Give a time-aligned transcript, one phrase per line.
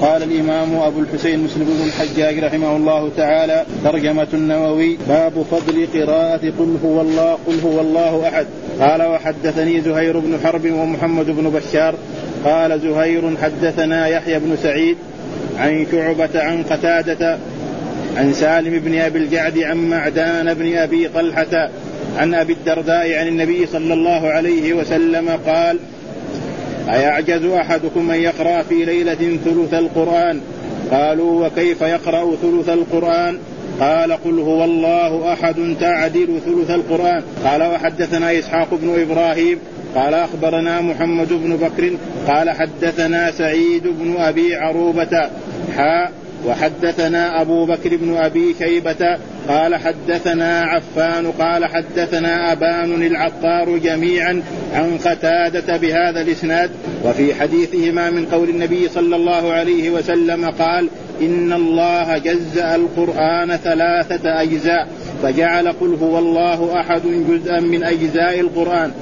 [0.00, 6.52] قال الإمام أبو الحسين مسلم بن الحجاج رحمه الله تعالى ترجمة النووي باب فضل قراءة
[6.58, 8.46] قل هو الله قل هو الله أحد.
[8.80, 11.94] قال وحدثني زهير بن حرب ومحمد بن بشار.
[12.44, 14.96] قال زهير حدثنا يحيى بن سعيد
[15.58, 17.38] عن شعبة عن قتادة
[18.16, 21.70] عن سالم بن أبي الجعد عن معدان بن أبي طلحه
[22.18, 25.78] عن أبي الدرداء عن النبي صلى الله عليه وسلم قال
[26.88, 30.40] أيعجز أحدكم أن يقرأ في ليلة ثلث القرآن؟
[30.90, 33.38] قالوا وكيف يقرأ ثلث القرآن؟
[33.80, 37.22] قال قل هو الله أحد تعدل ثلث القرآن.
[37.44, 39.58] قال وحدثنا إسحاق بن إبراهيم.
[39.94, 41.90] قال أخبرنا محمد بن بكر.
[42.28, 45.28] قال حدثنا سعيد بن أبي عروبة.
[45.76, 46.12] حاء
[46.46, 49.18] وحدثنا أبو بكر بن أبي شيبة
[49.48, 54.42] قال حدثنا عفان قال حدثنا أبان العطار جميعا
[54.74, 56.70] عن قتادة بهذا الإسناد
[57.04, 60.88] وفي حديثهما من قول النبي صلى الله عليه وسلم قال
[61.22, 64.88] إن الله جزأ القرآن ثلاثة أجزاء
[65.22, 68.92] فجعل قل هو الله أحد جزءا من أجزاء القرآن.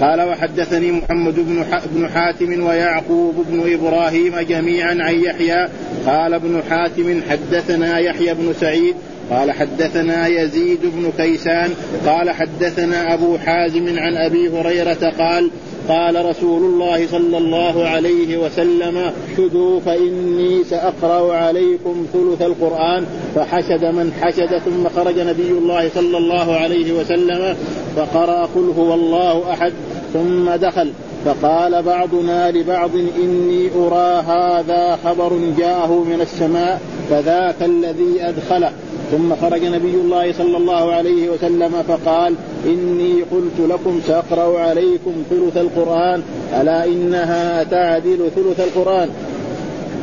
[0.00, 5.68] قال وحدثني محمد بن بن حاتم ويعقوب بن إبراهيم جميعا عن يحيى.
[6.06, 8.94] قال ابن حاتم حدثنا يحيى بن سعيد.
[9.30, 11.70] قال حدثنا يزيد بن كيسان.
[12.06, 15.50] قال حدثنا أبو حازم عن أبي هريرة قال
[15.88, 23.06] قال رسول الله صلى الله عليه وسلم شدوا فإني سأقرأ عليكم ثلث القرآن.
[23.34, 27.56] فحشد من حشد ثم خرج نبي الله صلى الله عليه وسلم
[27.96, 29.72] فقرأ قل هو الله أحد.
[30.12, 30.92] ثم دخل
[31.24, 38.70] فقال بعضنا لبعض إني أرى هذا خبر جاءه من السماء فذاك الذي أدخله
[39.10, 42.34] ثم خرج نبي الله صلى الله عليه وسلم فقال
[42.66, 46.22] إني قلت لكم سأقرأ عليكم ثلث القرآن
[46.60, 49.08] ألا إنها تعدل ثلث القرآن؟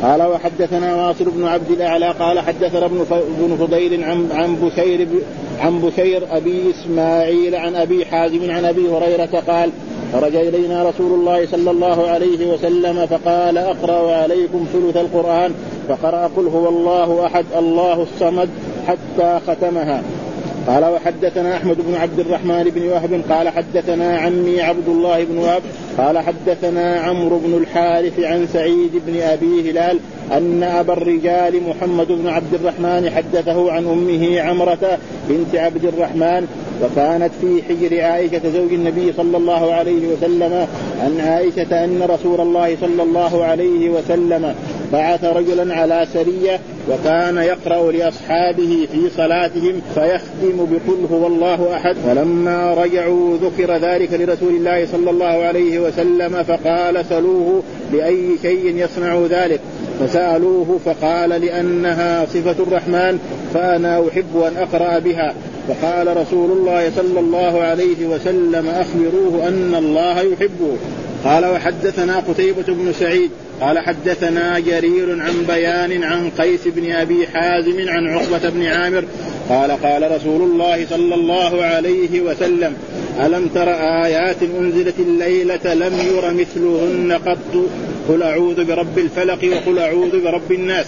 [0.04, 3.06] قال وحدثنا واصل بن عبد الأعلى قال حدثنا ابن
[3.40, 5.08] بن فضيل عن عن بشير
[5.60, 9.70] عن بشير أبي إسماعيل عن أبي حازم عن أبي هريرة قال
[10.14, 15.54] خرج إلينا رسول الله صلى الله عليه وسلم فقال أقرأ عليكم ثلث القرآن
[15.90, 18.50] فقرأ قل هو الله أحد الله الصمد
[18.88, 20.04] حتى ختمها.
[20.68, 25.62] قال وحدثنا أحمد بن عبد الرحمن بن وهب قال حدثنا عمي عبد الله بن وهب
[25.98, 30.00] قال حدثنا عمرو بن الحارث عن سعيد بن أبي هلال
[30.38, 34.98] أن أبا الرجال محمد بن عبد الرحمن حدثه عن أمه عمرة
[35.30, 36.48] بنت عبد الرحمن
[36.84, 40.68] وكانت في حجر عائشة زوج النبي صلى الله عليه وسلم
[41.04, 44.56] عن عائشة أن رسول الله صلى الله عليه وسلم
[44.94, 51.96] بعث رجلا على سرية وكان يقرأ لأصحابه في صلاتهم فيختم بقل هو الله أحد.
[51.96, 59.20] فلما رجعوا ذكر ذلك لرسول الله صلى الله عليه وسلم فقال سلوه بأي شيء يصنع
[59.30, 59.60] ذلك.
[60.00, 63.20] فسألوه فقال لأنها صفة الرحمن
[63.54, 65.34] فأنا أحب أن أقرأ بها.
[65.68, 70.78] فقال رسول الله صلى الله عليه وسلم أخبروه أن الله يحبه.
[71.26, 73.30] قال وحدثنا قتيبة بن سعيد.
[73.62, 79.04] قال حدثنا جرير عن بيان عن قيس بن أبي حازم عن عقبة بن عامر.
[79.50, 82.74] قال قال رسول الله صلى الله عليه وسلم
[83.26, 83.70] ألم تر
[84.04, 87.70] آيات أنزلت الليلة لم ير مثلهن قط؟
[88.10, 90.86] قل أعوذ برب الفلق وقل أعوذ برب الناس.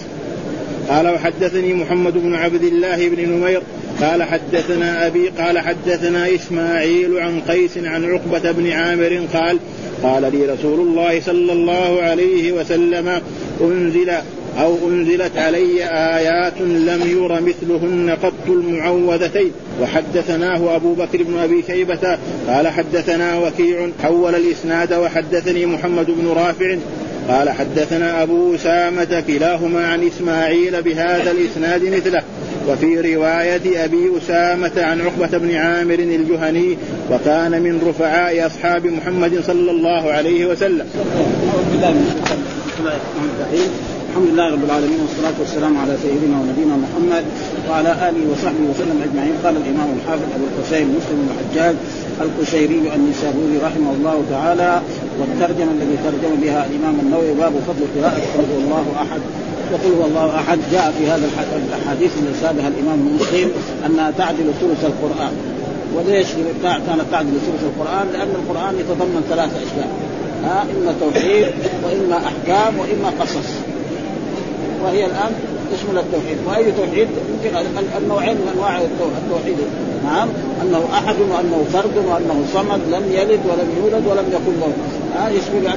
[0.88, 3.62] قال وحدثني محمد بن عبد الله بن نمير.
[4.00, 9.58] قال حدثنا أبي قال حدثنا إسماعيل عن قيس عن عقبة بن عامر قال
[10.02, 13.20] قال لي رسول الله صلى الله عليه وسلم
[13.60, 14.10] أنزل
[14.58, 15.84] أو أنزلت علي
[16.16, 19.50] آيات لم ير مثلهن قط المعوذتين.
[19.82, 22.18] وحدثناه أبو بكر بن أبي شيبة.
[22.48, 26.76] قال حدثنا وكيع حول الإسناد وحدثني محمد بن رافع
[27.28, 32.22] قال حدثنا أبو أسامة كلاهما عن إسماعيل بهذا الإسناد مثله
[32.68, 36.76] وفي رواية أبي أسامة عن عقبة بن عامر الجهني
[37.10, 40.86] وكان من رفعاء أصحاب محمد صلى الله عليه وسلم.
[44.10, 47.24] الحمد لله رب العالمين والصلاة والسلام على سيدنا ونبينا محمد
[47.70, 51.76] وعلى آله وصحبه وسلم أجمعين قال الإمام الحافظ أبو الحسين مسلم الحجاج
[52.20, 54.80] القشيري النسابوري رحمه الله تعالى
[55.20, 59.20] والترجمة الذي ترجم بها الإمام النووي باب فضل قراءة قل الله أحد.
[59.72, 61.28] وقل هو الله أحد جاء في هذا
[61.68, 63.50] الأحاديث التي سابها الإمام مسلم
[63.86, 65.32] أنها تعدل ثلث القرآن.
[65.96, 66.26] وليش
[66.62, 69.88] كانت تعدل ثلث القرآن؟ لأن القرآن يتضمن ثلاث أشياء.
[70.44, 71.46] ها إما توحيد
[71.84, 73.50] وإما أحكام وإما قصص.
[74.84, 75.32] وهي الآن
[75.72, 76.38] تشمل التوحيد.
[76.46, 77.56] وأي توحيد؟ يمكن
[77.98, 78.80] النوعين من أنواع
[79.20, 79.56] التوحيد.
[80.04, 80.28] نعم.
[80.62, 84.72] أنه أحد وأنه فرد وأنه صمد لم يلد ولم يولد ولم يكن له.
[85.16, 85.72] ها يشمل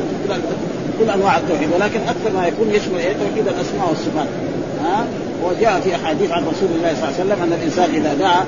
[1.00, 1.70] كل أنواع التوحيد.
[1.76, 4.28] ولكن أكثر ما يكون يشمل إيه توحيد الأسماء والصفات.
[4.84, 5.06] ها
[5.44, 8.46] وجاء في أحاديث عن رسول الله صلى الله عليه وسلم أن الإنسان إذا دعا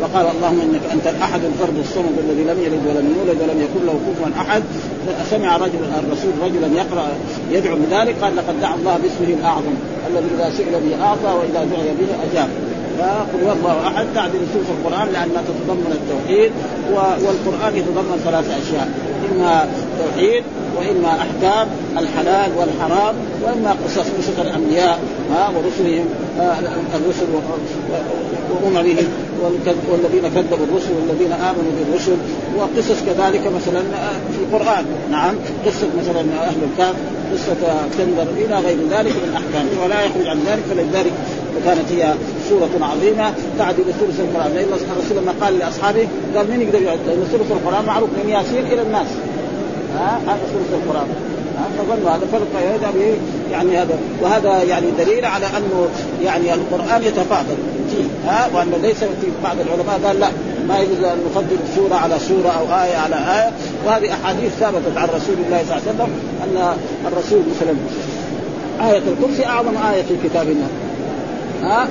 [0.00, 4.00] وقال اللهم إنك أنت الأحد الفرد الصمد الذي لم يلد ولم يولد ولم يكن له
[4.06, 4.62] كفوا أحد.
[5.30, 7.08] سمع رجل الرسول رجلا يقرأ
[7.52, 9.74] يدعو بذلك قال لقد دعا الله باسمه الأعظم
[10.10, 12.48] الذي إذا سئل به أعطى وإذا دعي به أجاب.
[12.98, 16.52] فقل هو الله احد تعدل نصوص القرآن لانها تتضمن التوحيد
[16.94, 18.88] والقرآن يتضمن ثلاث أشياء.
[19.32, 19.68] إما
[19.98, 20.42] توحيد
[20.76, 21.68] وإما أحكام
[21.98, 24.98] الحلال والحرام وإما قصص قصص الأنبياء
[25.32, 26.06] ها ورسلهم
[26.94, 27.26] الرسل
[28.52, 29.08] وأممهم
[29.90, 32.16] والذين كذبوا الرسل والذين آمنوا بالرسل
[32.56, 33.82] وقصص كذلك مثلا
[34.32, 34.84] في القرآن.
[35.10, 35.34] نعم
[35.66, 36.94] قصة مثلا أهل الكهف
[37.32, 37.60] قصة
[37.98, 39.66] كندر إلى غير ذلك من الأحكام.
[39.84, 41.12] ولا يخرج عن ذلك فلذلك
[41.64, 42.14] كانت هي
[42.48, 44.52] سورة عظيمة تعدل ثلث القرآن.
[44.54, 44.66] لأن
[44.96, 48.82] الرسول لما قال لأصحابه قال من يقدر يعد؟ لأن ثلث القرآن معروف من ياسين إلى
[48.82, 49.06] الناس.
[49.96, 51.08] ها؟ هذا ثلث القرآن.
[51.78, 52.92] فظنوا هذا فرق هذا
[53.52, 55.88] يعني هذا وهذا يعني دليل على أنه
[56.24, 57.56] يعني القرآن يتفاضل.
[57.90, 60.28] فيه ها؟ وأن ليس في بعض العلماء قال لا
[60.68, 63.52] ما يجوز أن نفضل سورة على سورة أو آية على آية.
[63.86, 66.10] وهذه أحاديث ثبتت عن رسول الله صلى الله عليه وسلم
[66.44, 66.76] أن
[67.12, 67.74] الرسول مثلا
[68.90, 70.68] آية الكرسي أعظم آية في كتاب الله.
[71.62, 71.88] ها؟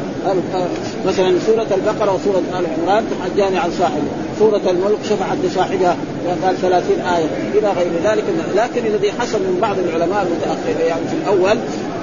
[1.07, 4.07] مثلا سورة البقرة وسورة آل عمران تحجان عن صاحبه
[4.39, 5.95] سورة الملك شفعت لصاحبها
[6.43, 8.23] قال 30 آية إلى غير ذلك.
[8.55, 11.57] لكن الذي حصل من بعض العلماء المتأخرين يعني في الأول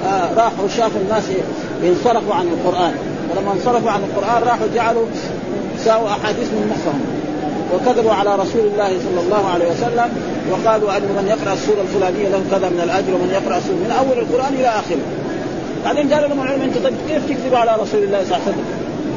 [0.05, 1.23] آه راحوا شافوا الناس
[1.83, 2.93] ينصرفوا عن القرآن.
[3.31, 5.05] ولما انصرفوا عن القرآن راحوا جعلوا
[5.85, 7.01] ساووا أحاديث من مخهم.
[7.73, 10.09] وكذبوا على رسول الله صلى الله عليه وسلم
[10.51, 14.17] وقالوا أن من يقرأ السورة الفلانية له كذا من الأجر ومن يقرأ السورة من أول
[14.19, 15.24] القرآن إلى آخره.
[15.85, 18.65] بعدين قال لهم العلم أنت طيب كيف تكذب على رسول الله صلى الله عليه وسلم؟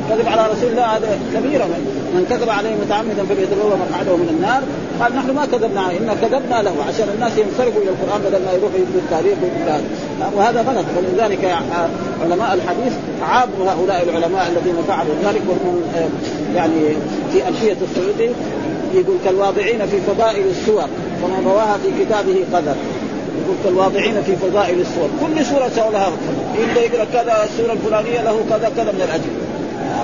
[0.09, 1.65] كذب على رسول الله هذا كبيرة.
[1.65, 1.83] من,
[2.15, 4.63] من كذب عليه متعمدا فليتبوأ مقعده من النار.
[5.01, 8.53] قال نحن ما كذبنا عليه إنا كذبنا له عشان الناس ينصرفوا إلى القرآن بدل ما
[8.53, 9.81] يروحوا يبدوا التاريخ ويبدوا
[10.37, 10.87] وهذا غلط.
[10.97, 11.43] ولذلك
[12.23, 12.93] علماء الحديث
[13.23, 15.77] عابوا هؤلاء العلماء الذين فعلوا ذلك وهم
[16.57, 16.81] يعني
[17.33, 18.31] في الفيه السعودي
[18.95, 20.89] يقول كالواضعين في فضائل السور
[21.23, 22.75] ومن رواها في كتابه قدر.
[23.45, 26.13] يقول كالواضعين في فضائل السور كل سورة سوى لها
[26.65, 29.31] إلا يقرا كذا السورة الفلانية له كذا كذا من الاجر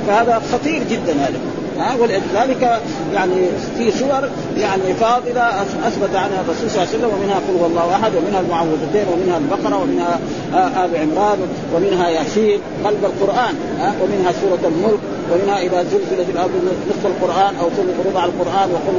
[0.06, 1.38] فهذا خطير جدا هذا.
[1.78, 2.80] ها ولذلك
[3.14, 3.46] يعني
[3.78, 4.28] في سور
[4.58, 9.06] يعني فاضلة أثبت عنها الرسول صلى الله عليه وسلم ومنها قل الله أحد ومنها المعوذتين
[9.12, 10.18] ومنها البقرة ومنها
[10.84, 11.38] آل عمران
[11.74, 15.00] ومنها ياسين قلب القرآن ها ومنها سورة الملك
[15.32, 16.50] ومنها إذا زلزلت الأرض
[16.90, 17.66] نصف القرآن أو
[18.10, 18.94] ربع القرآن وقل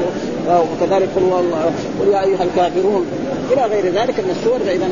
[0.50, 1.32] وكذلك قل
[2.00, 3.06] قل يا أيها الكافرون.
[3.52, 4.86] إلى غير ذلك من السور فإذا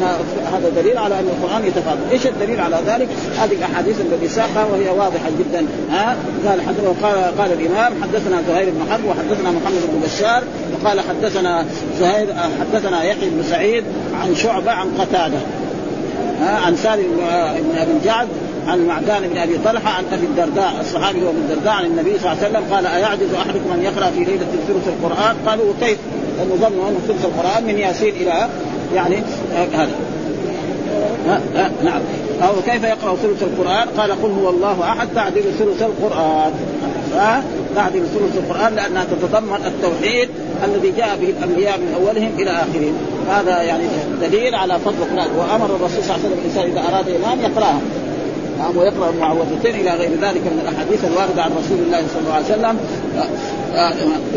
[0.54, 3.08] هذا دليل على أن القرآن يتفاضل، إيش الدليل على ذلك؟
[3.40, 6.16] هذه الأحاديث التي ساقها وهي واضحة جدا ها.
[6.48, 6.62] قال
[7.04, 10.44] قال قال الإمام حدثنا زهير بن حرب وحدثنا محمد بن بشار
[10.74, 11.66] وقال حدثنا
[12.00, 12.28] زهير
[12.60, 13.84] حدثنا يحيى بن سعيد
[14.22, 15.38] عن شعبة عن قتادة
[16.42, 17.04] ها عن سالم
[17.58, 18.28] بن أبي الجعد
[18.68, 22.32] عن معدان بن أبي طلحة عن أبي الدرداء الصحابي هو ابن الدرداء عن النبي صلى
[22.32, 25.98] الله عليه وسلم قال أيعجز أحدكم أن يقرأ في ليلة ثلث القرآن؟ قالوا كيف؟
[26.38, 28.50] لأنه ظنوا انه ثلث القرآن من ياسين إلى
[28.96, 29.24] يعني
[29.74, 29.92] هذا
[31.84, 32.02] نعم
[32.42, 35.82] أو كيف يقرأ ثلث القرآن؟ قال قل هو الله أحد تعدل ثلث
[37.14, 37.44] القرآن
[37.76, 40.30] تعدل ثلث القرآن لأنها تتضمن التوحيد
[40.66, 42.98] الذي جاء به الأنبياء من أولهم إلى آخرهم.
[43.30, 43.84] هذا يعني
[44.22, 47.82] دليل على فضل القرآن وأمر الرسول صلى الله عليه وسلم الإنسان إذا أراد إمام يقرأها.
[48.60, 52.46] نعم ويقرأ المعوذتين إلى غير ذلك من الأحاديث الواردة عن رسول الله صلى الله عليه
[52.46, 52.78] وسلم.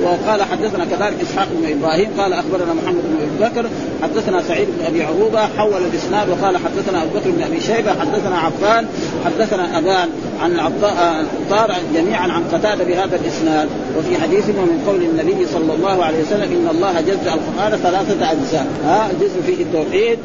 [0.02, 3.68] وقال حدثنا كذلك إسحاق بن إبراهيم قال أخبرنا محمد بن أبي بكر
[4.02, 8.38] حدثنا سعيد بن أبي عروبة حول الإسناد وقال حدثنا أبو بكر بن أبي شيبة حدثنا
[8.38, 8.86] عفان
[9.24, 10.08] حدثنا ابان
[10.42, 13.68] عن عطار جميعا عن قتادة بهذا الإسناد.
[13.98, 18.66] وفي حديث ومن قول النبي صلى الله عليه وسلم إن الله جزء القرآن ثلاثة أجزاء.
[18.84, 20.18] ها جزء فيه التوحيد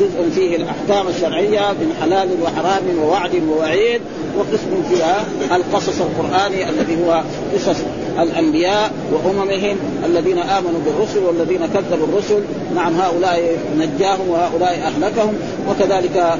[0.00, 4.00] جزء فيه الأحكام الشرعية من حلال وحرام ووعد ووعيد
[4.38, 5.24] وقسم فيها
[5.56, 7.22] القصص القرآني الذي هو
[7.54, 7.76] قصص
[8.18, 12.40] الأنبياء وأممهم الذين آمنوا بالرسل والذين كذبوا الرسل.
[12.74, 15.34] نعم هؤلاء نجاهم وهؤلاء أهلكهم.
[15.70, 16.38] وكذلك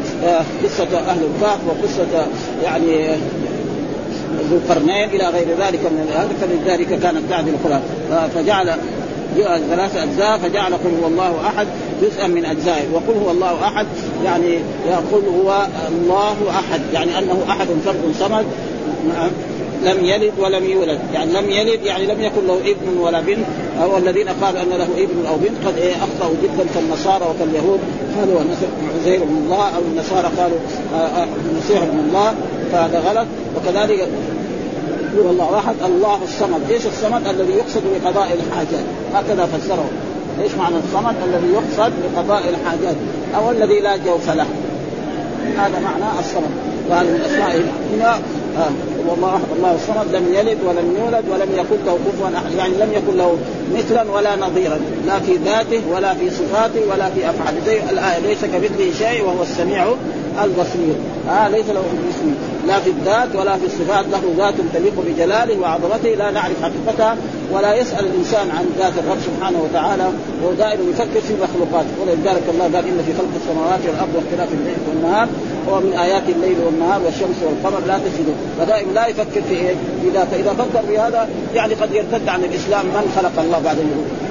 [0.64, 2.26] قصة أهل الكهف وقصة
[2.64, 3.17] يعني
[4.50, 7.83] ذو القرنين إلى غير ذلك من هذا فلذلك كانت تعدل القرآن.
[8.35, 8.75] فجعل
[9.45, 11.66] ثلاث أجزاء فجعل قل هو الله أحد
[12.02, 12.85] جزءا من أجزائه.
[12.92, 13.87] وقل هو الله أحد
[14.25, 18.47] يعني يقول هو الله أحد يعني أنه أحد فرد صمد
[19.83, 20.99] لم يلد ولم يولد.
[21.14, 23.47] يعني لم يلد يعني لم يكن له ابن ولا بنت.
[23.83, 27.80] أو الذين قالوا أن له ابن أو بنت قد إيه أخطأوا جدا كالنصارى وكاليهود.
[28.18, 28.40] قالوا
[29.00, 30.59] عزير من الله أو النصارى قالوا
[31.50, 32.35] المسيح من الله
[32.73, 33.26] فهذا غلط.
[33.57, 34.09] وكذلك
[35.15, 38.85] يقول الله احد الله الصمد، إيش الصمد؟ الذي يقصد بقضاء الحاجات،
[39.15, 39.88] هكذا فسره
[40.43, 42.97] إيش معنى الصمد الذي يقصد لقضاء الحاجات؟
[43.37, 44.47] أو الذي لا جوف له.
[45.59, 46.50] هذا معنى الصمد.
[46.91, 47.62] وهذا من اسمائه
[48.59, 48.71] آه.
[49.09, 52.53] والله احد الله الصمد لم يلد ولم يولد ولم يكن له كفوا أحد.
[52.59, 53.38] يعني لم يكن له
[53.77, 54.81] مثلا ولا نظيرا.
[55.07, 57.61] لا في ذاته ولا في صفاته ولا في أفعاله.
[57.67, 59.87] زي الآية ليس كمثله شيء وهو السميع
[60.45, 60.95] البصير.
[61.28, 62.35] آه ليس له اسم
[62.66, 66.14] لا في الذات ولا في الصفات له ذات تليق بجلاله وعظمته.
[66.14, 67.16] لا نعرف حقيقتها
[67.52, 70.08] ولا يسأل الإنسان عن ذات الرب سبحانه وتعالى.
[70.42, 74.78] وهو دائما يفكر في مخلوقاته ولذلك الله قال إن في خلق السماوات والأرض واختلاف الليل
[74.88, 75.28] والنهار
[75.68, 80.11] هو من آيات الليل والنهار والشمس والقمر لا تجدوا فدائما لا يفكر في إيه؟ في
[80.14, 80.37] ذاته.
[80.37, 84.27] إذا فكر في هذا يعني قد يرتد عن الإسلام من خلق الله بعد اليهود.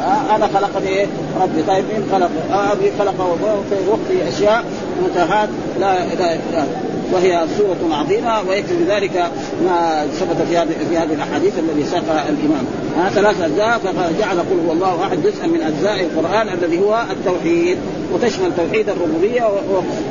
[0.00, 1.06] آه أنا خلقني إيه؟
[1.40, 1.62] ربي.
[1.62, 3.36] طيب مين خلق؟ آه أبي خلقه
[3.70, 4.64] في وقت أشياء
[5.04, 5.48] متاهات
[5.80, 6.64] لا لا, لا.
[7.12, 9.30] وهي سورة عظيمة ويكفي بذلك
[9.64, 12.64] ما ثبت في هذه في هذه الأحاديث الذي ساقها الإمام.
[12.98, 17.78] ها ثلاث أجزاء فجعل قل هو الله أحد جزءا من أجزاء القرآن الذي هو التوحيد.
[18.14, 19.44] وتشمل توحيد الربوبية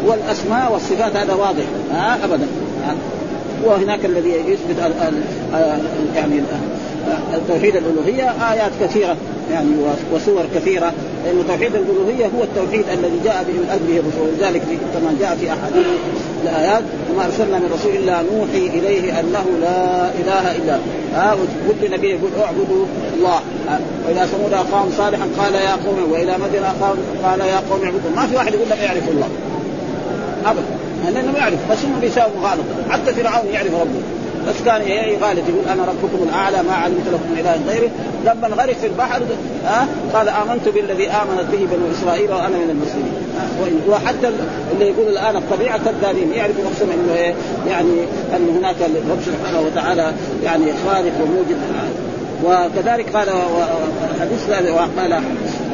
[0.05, 1.63] والأسماء والصفات هذا واضح.
[1.91, 2.47] ها أبدا.
[3.65, 4.91] وهناك الذي يثبت
[6.15, 6.41] يعني
[7.47, 9.17] توحيد الألوهية آيات كثيرة
[9.51, 9.69] يعني
[10.13, 10.93] وصور كثيرة
[11.25, 14.61] لأن توحيد الألوهية هو التوحيد الذي جاء به من أجله الرسول ولذلك
[14.93, 15.85] كما جاء في أحاديث
[16.43, 16.83] الآيات
[17.13, 20.79] وما أرسلنا من رسول إلا نوحي إليه أنه لا إله إلا
[21.13, 21.37] ها آه
[21.81, 22.85] كل نبي يقول اعبدوا
[23.17, 23.39] الله.
[24.07, 28.11] والى ثمود اخاهم صالحا قال يا قوم والى مدين اخاهم قال يا قوم اعبدوا.
[28.15, 29.27] ما في واحد يقول لك يعرف الله.
[30.45, 30.63] ابدا.
[31.13, 31.71] لأنه يعرف.
[31.71, 34.01] بس هم بيساووا مغالطه حتى فرعون يعرف ربه.
[34.47, 37.89] بس كان يغالط يقول أنا ربكم الأعلى ما علمت لكم من إله غيره
[38.25, 39.21] لما غرق في البحر
[39.65, 44.31] ها أه؟ قال آمنت بالذي آمنت به بنو إسرائيل وأنا من المسلمين أه؟ وحتى
[44.73, 47.33] اللي يقول الآن الطبيعة كذابين يعرفوا نفسهم إنه إيه
[47.67, 48.03] يعني
[48.35, 50.13] أن هناك الرب سبحانه وتعالى
[50.43, 51.57] يعني خالق وموجد
[52.43, 53.29] وكذلك قال
[54.21, 54.49] حديث
[54.97, 55.23] قال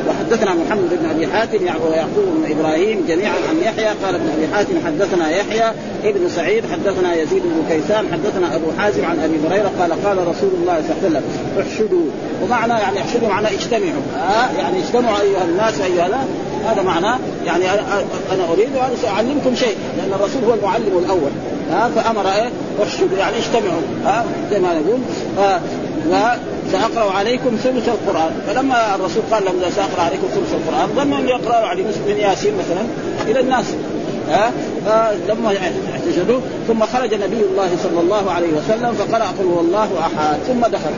[0.08, 4.74] وحدثنا محمد بن أبي حاتم ويعقوب بن إبراهيم جميعا عن يحيى قال ابن أبي حاتم
[4.86, 5.72] حدثنا يحيى
[6.04, 10.50] ابن سعيد حدثنا يزيد بن كيسان حدثنا أبو حازم عن أبي هريرة قال قال رسول
[10.62, 11.24] الله صلى الله عليه وسلم
[11.62, 12.06] احشدوا.
[12.44, 14.02] ومعنى يعني احشدوا معنى اجتمعوا.
[14.18, 16.20] آه يعني اجتمعوا أيها الناس أيها لا
[16.72, 17.64] هذا معناه يعني
[18.32, 21.32] أنا أريد أن ساعلمكم شيء لأن الرسول هو المعلم الأول.
[21.72, 22.50] ها فأمر إيه؟
[22.84, 23.18] احشدوا.
[23.18, 23.82] يعني اجتمعوا.
[24.06, 25.00] ها زي ما نقول
[26.72, 31.68] ساقرا عليكم ثلث القران فلما الرسول قال لهم ساقرا عليكم ثلث القران ظنوا ان يقرأوا
[31.68, 32.82] عليه من ياسين مثلا
[33.32, 33.66] إلى الناس
[34.30, 34.52] ها
[34.86, 35.58] فلما
[35.96, 40.66] احتجدوا ثم خرج نبي الله صلى الله عليه وسلم فقرأ قل هو الله احد ثم
[40.66, 40.92] دخل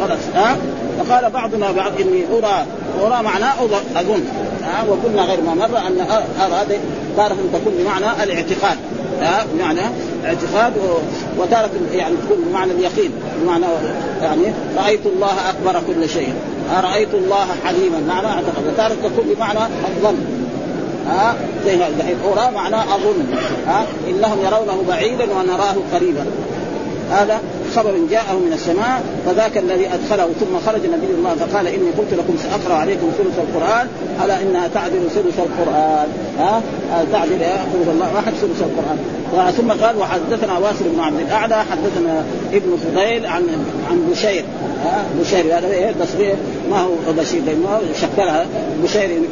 [0.00, 0.56] خلاص ها
[0.98, 2.66] فقال بعضنا بعض اني ارى
[3.02, 3.54] ارى معناه
[3.96, 4.24] اظن
[4.64, 6.00] ها وقلنا غير ما مر ان
[6.40, 6.78] ارى
[7.16, 8.78] تارة تكون بمعنى الاعتقاد
[9.20, 9.80] ها بمعنى
[10.24, 10.72] اعتقاد
[11.38, 13.10] وتارة يعني تكون بمعنى اليقين
[13.42, 13.66] بمعنى
[14.22, 14.42] يعني
[14.76, 16.32] رأيت الله أكبر كل شيء
[16.82, 20.16] رأيت الله حليما معنى اعتقد وتارة تكون بمعنى الظن
[21.06, 21.34] ها
[21.66, 23.26] زي دحين أرى معنى أظن
[23.66, 26.26] ها إنهم يرونه بعيدا ونراه قريبا.
[27.10, 27.40] هذا
[27.76, 32.36] خبر جاءه من السماء فذاك الذي أدخله ثم خرج نبي الله فقال إني قلت لكم
[32.42, 33.88] سأقرأ عليكم ثلث القرآن
[34.24, 36.62] ألا إنها تعدل ثلث القرآن؟ ها؟
[37.12, 37.38] تعدل
[37.72, 38.98] ثلث الله واحد ثلث القرآن.
[39.52, 43.42] ثم قال وحدثنا واسر بن عبد الأعلى حدثنا ابن فضيل عن
[43.90, 44.44] عن بشير.
[44.84, 45.94] ها؟ بشير هذا إيه؟
[46.70, 48.46] ما هو بشير لأنه شكلها
[48.82, 49.22] بشير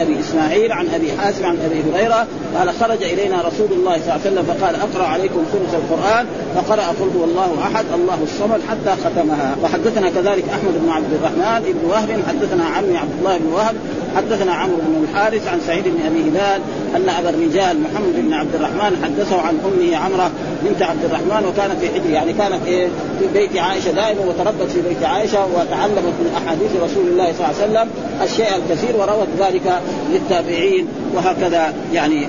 [0.00, 2.26] أبي إسماعيل عن أبي حازم عن أبي هريرة
[2.58, 6.82] قال خرج إلينا رسول الله صلى الله عليه وسلم فقال أقرأ عليكم ثلث القرآن فقرأ
[6.82, 9.56] قل هو الله أحد الله الصمد حتى ختمها.
[9.62, 13.74] وحدثنا كذلك أحمد بن عبد الرحمن بن وهب حدثنا عمي عبد الله بن وهب
[14.16, 16.60] حدثنا عمرو بن الحارث عن سعيد بن أبي هلال
[16.96, 20.30] أن أبا الرجال محمد بن عبد الرحمن حدثه عن أمه عمرة
[20.64, 22.88] بنت عبد الرحمن وكانت في حجر يعني كانت إيه
[23.20, 27.62] في بيت عائشة دائما وتربت في بيت عائشة وتعلمت من أحاديث رسول الله صلى الله
[27.62, 27.90] عليه وسلم
[28.22, 29.80] الشيء الكثير وروت ذلك
[30.12, 32.28] للتابعين وهكذا يعني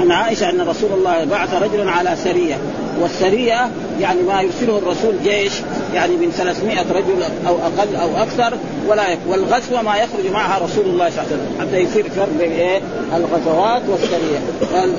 [0.00, 2.58] عن عائشة أن رسول الله بعث رجلا على سرية
[3.00, 5.52] والسريه يعني ما يرسله الرسول جيش
[5.94, 9.06] يعني من 300 رجل أو أقل أو أكثر ولا.
[9.28, 12.80] والغزوة ما يخرج معها رسول الله صلى الله عليه وسلم حتى يصير فرق بين إيه؟
[13.16, 14.38] الغزوات والسريه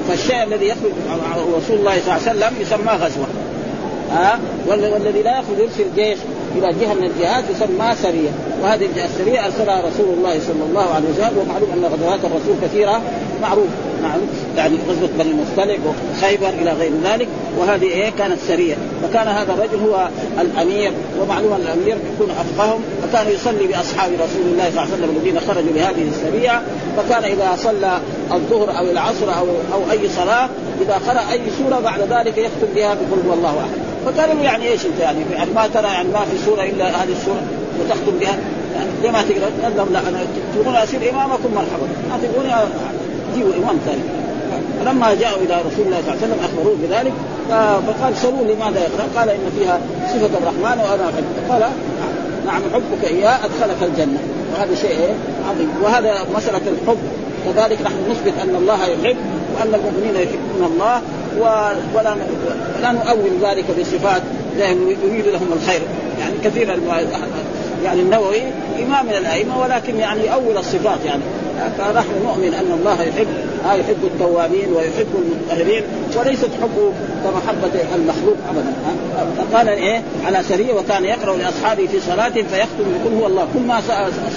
[0.10, 3.28] فالشيء الذي يخرج مع رسول الله صلى الله عليه وسلم يسمى غزوة.
[4.12, 6.18] ها؟ والذي لا يخرج يرسل جيش
[6.56, 8.30] إلى جهة من الجهات يسمى سريه
[8.64, 13.02] وهذه السريه أرسلها رسول الله صلى الله عليه وسلم ومعلوم أن غزوات الرسول كثيرة
[13.42, 13.68] معروف.
[14.04, 14.20] نعم.
[14.58, 17.28] يعني غزوه بني المصطلق وخيبر إلى غير ذلك
[17.58, 18.76] وهذه إيه كانت سرية.
[19.04, 20.10] فكان هذا الرجل هو
[20.42, 25.40] الأمير ومعلوم الأمير يكون افقههم فكان يصلي بأصحاب رسول الله صلى الله عليه وسلم الذين
[25.40, 26.62] خرجوا لهذه السرية.
[26.98, 28.00] فكان إذا صلى
[28.32, 30.50] الظهر أو العصر أو أو أي صلاة
[30.82, 32.94] إذا قرأ أي سورة بعد ذلك يختم بها
[33.28, 33.88] هو الله أحد.
[34.06, 37.42] فقالوا يعني إيش أنت يعني, يعني ما ترى يعني ما في سورة إلا هذه السورة
[37.80, 38.38] وتختم بها؟
[38.76, 40.20] يعني زي ما تقرأ؟ قال لهم لا أنا
[40.56, 41.88] تبغون اصير إمامكم مرحبا.
[42.10, 42.54] ما تبغوني
[43.38, 44.06] جيبوا امام ثاني.
[44.80, 47.14] فلما جاءوا إلى رسول الله صلى الله عليه وسلم أخبروه بذلك
[47.88, 51.26] فقال سلوا لماذا يقرأ؟ قال إن فيها صفة الرحمن وأنا أحب.
[51.50, 51.62] قال
[52.46, 54.20] نعم حبك إياه أدخلك الجنة.
[54.54, 55.16] وهذا شيء؟
[55.50, 55.70] عظيم.
[55.84, 56.98] وهذا مسألة الحب.
[57.46, 59.18] كذلك نحن نثبت أن الله يحب
[59.56, 61.02] وأن المؤمنين يحبون الله
[61.96, 62.16] ولا
[62.82, 64.22] لا نؤول ذلك بصفات
[65.04, 65.82] يريد لهم الخير.
[66.20, 66.76] يعني كثيرا
[67.84, 68.42] يعني النووي
[68.86, 71.22] إمام من الأئمة ولكن يعني يؤول الصفات يعني.
[71.78, 73.28] فنحن نؤمن أن الله يحب
[73.66, 75.84] آه يحب التوابين ويحب المطهرين
[76.16, 76.92] وليست حبه
[77.24, 78.74] كمحبة المخلوق ابدا.
[79.38, 83.48] فقال إيه؟ على سريه وكان يقرأ لأصحابه في صلاة فيختم بقول هو الله.
[83.54, 83.82] كل ما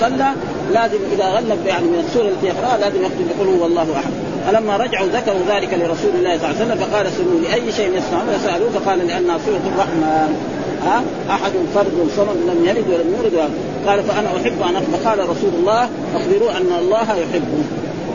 [0.01, 0.33] صلى
[0.73, 4.11] لازم إذا غلب يعني من السورة التي يقرأها لازم يختم بقول هو الله أحد.
[4.47, 8.27] فلما رجعوا ذكروا ذلك لرسول الله صلى الله عليه وسلم فقال سلوا لأي شيء يصنعون
[8.39, 10.60] فسالوه فقال لأنها سوره الرحمن.
[10.85, 13.51] ها؟ أحد فرد صمد لم يلد ولم يولد
[13.87, 17.65] قال فأنا أحب أن فقال رسول الله اخبروه أن الله يحبه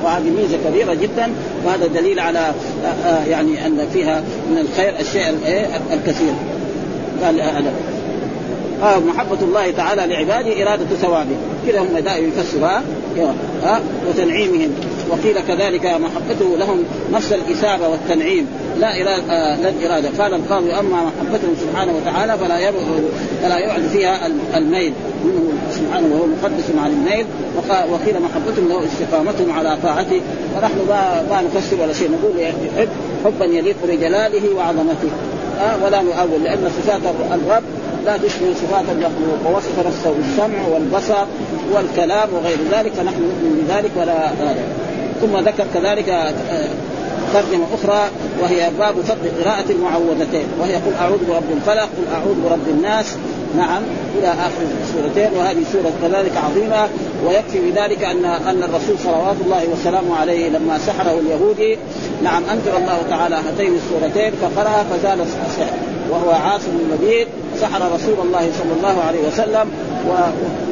[0.03, 1.31] وهذه ميزة كبيرة جدا.
[1.65, 6.33] وهذا دليل على آه، آه، يعني أن فيها من الخير الشيء إيه، الكثير.
[7.23, 7.73] قال هذا
[8.83, 11.35] آه محبة الله تعالى لعباده إرادة ثوابه.
[11.67, 12.81] كذا هم دائما يفسرها
[13.63, 14.69] ها وتنعيمهم.
[15.09, 16.83] وقيل كذلك محبته لهم
[17.13, 18.47] نفس الإثابة والتنعيم.
[18.79, 22.71] لا إرادة آه لا الإرادة قال القاضي أما محبته سبحانه وتعالى فلا
[23.43, 24.93] فلا يعد فيها الميل.
[25.25, 27.25] منه سبحانه وهو مقدس عن الميل.
[27.91, 30.21] وقيل محبتهم له استقامتهم على طاعته.
[30.55, 32.11] ونحن ما, ما نفسر ولا شيء.
[32.11, 32.89] نقول يحب
[33.25, 35.09] حبا يليق بجلاله وعظمته.
[35.61, 37.63] آه ولا نؤول لأن صفات الرب
[38.05, 41.25] لا تشبه صفات المخلوق ووصف نفسه بالسمع والبصر
[41.73, 42.91] والكلام وغير ذلك.
[42.93, 44.31] فنحن نؤمن بذلك ولا
[45.21, 46.33] ثم ذكر كذلك آه،
[47.33, 48.09] ترجمة أخرى
[48.41, 53.05] وهي باب فضل قراءة المعوذتين وهي قل أعوذ برب الفلق قل أعوذ برب الناس.
[53.57, 53.81] نعم
[54.19, 56.87] إلى آخر السورتين وهذه سورة كذلك عظيمة
[57.27, 61.77] ويكفي بذلك أن أن الرسول صلوات الله وسلامه عليه لما سحره اليهودي
[62.23, 65.77] نعم أنزل الله تعالى هاتين السورتين فقرأ فزال السحر
[66.11, 67.27] وهو عاصم المبيت
[67.61, 69.71] سحر رسول الله صلى الله عليه وسلم.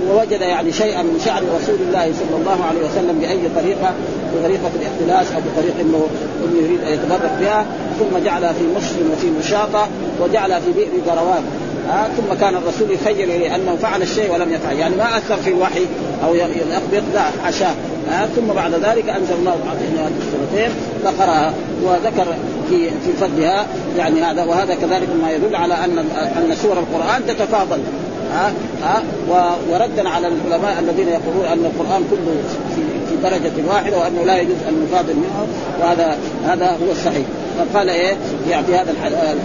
[0.09, 3.93] ووجد يعني شيئا من شعر رسول الله صلى الله عليه وسلم بأي طريقة
[4.35, 6.07] بطريقة الاختلاس أو بطريقة إنه
[6.45, 7.65] إنه يريد أن يتبرك بها.
[7.99, 9.87] ثم جعلها في مسلم وفي مشاطة
[10.21, 11.43] وجعلها في بئر قروان
[11.89, 14.77] آه ثم كان الرسول يخيل أنه فعل الشيء ولم يفعل.
[14.77, 15.85] يعني ما أثر في الوحي
[16.25, 17.73] أو يخبط لا حاشاه
[18.11, 20.71] آه ثم بعد ذلك انزل الله هذه السورتين
[21.03, 22.25] فقراها وذكر
[22.69, 23.65] في في فضلها.
[23.97, 25.97] يعني هذا وهذا كذلك ما يدل على أن
[26.37, 27.79] أن سور القرآن تتفاضل.
[28.33, 29.03] ها ها
[29.71, 32.35] وردا على العلماء الذين يقولون أن القرآن كله
[32.75, 35.47] في في درجة واحدة وأنه لا يجوز أن نفاضل منه
[35.81, 37.25] وهذا هذا هو الصحيح.
[37.57, 38.13] فقال إيه؟
[38.49, 38.93] يعطي هذا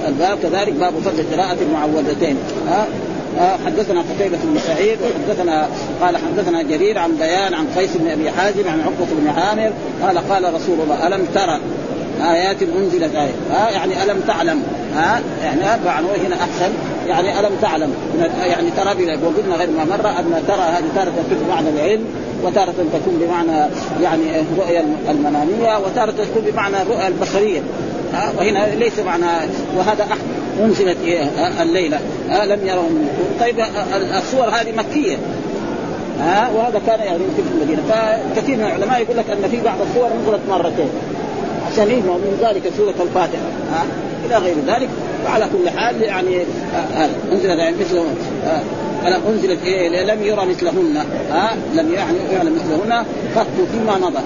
[0.09, 2.37] الباب كذلك باب فضل قراءة المعوذتين
[2.68, 2.87] ها
[3.66, 5.68] حدثنا قتيبة بن سعيد وحدثنا
[6.01, 9.72] قال حدثنا جرير عن بيان عن قيس بن أبي حازم عن عقبة بن عامر
[10.03, 11.61] قال قال رسول الله ألم ترى
[12.31, 13.14] آيات أنزلت
[13.51, 14.62] ها يعني ألم تعلم؟
[14.94, 16.72] ها؟ يعني معنى هنا أحسن.
[17.07, 17.94] يعني ألم تعلم؟
[18.40, 22.05] يعني ترى وقلنا غير ما مرة أن ترى هذه تارة تكون بمعنى العلم
[22.44, 23.68] وتارة تكون بمعنى
[24.03, 27.61] يعني الرؤية المنامية وتارة تكون بمعنى الرؤية البصرية.
[28.14, 29.27] ها؟ وهنا ليس معنى
[29.77, 30.18] وهذا أحد.
[30.64, 31.22] أنزلت إيه؟
[31.62, 32.01] الليلة.
[32.31, 32.88] ها؟ لم يروا
[33.40, 33.57] طيب
[34.18, 35.16] الصور هذه مكية.
[36.20, 37.83] ها؟ وهذا كان يعني في المدينة.
[37.88, 40.88] فكثير من العلماء يقول لك أن في بعض الصور نزلت مرتين.
[41.72, 43.48] عشان من ذلك سورة الفاتحة.
[43.72, 43.85] ها؟
[44.26, 44.88] إلى غير ذلك
[45.24, 46.40] وعلى كل حال يعني
[46.74, 47.98] آه، آه، انزلت يعني مثل
[48.46, 50.96] آه، أنزلت إيه لم يرى مثلهن
[51.31, 53.04] ها؟ لم يعني يعلم مثلهن
[53.37, 54.22] قط فيما مضى.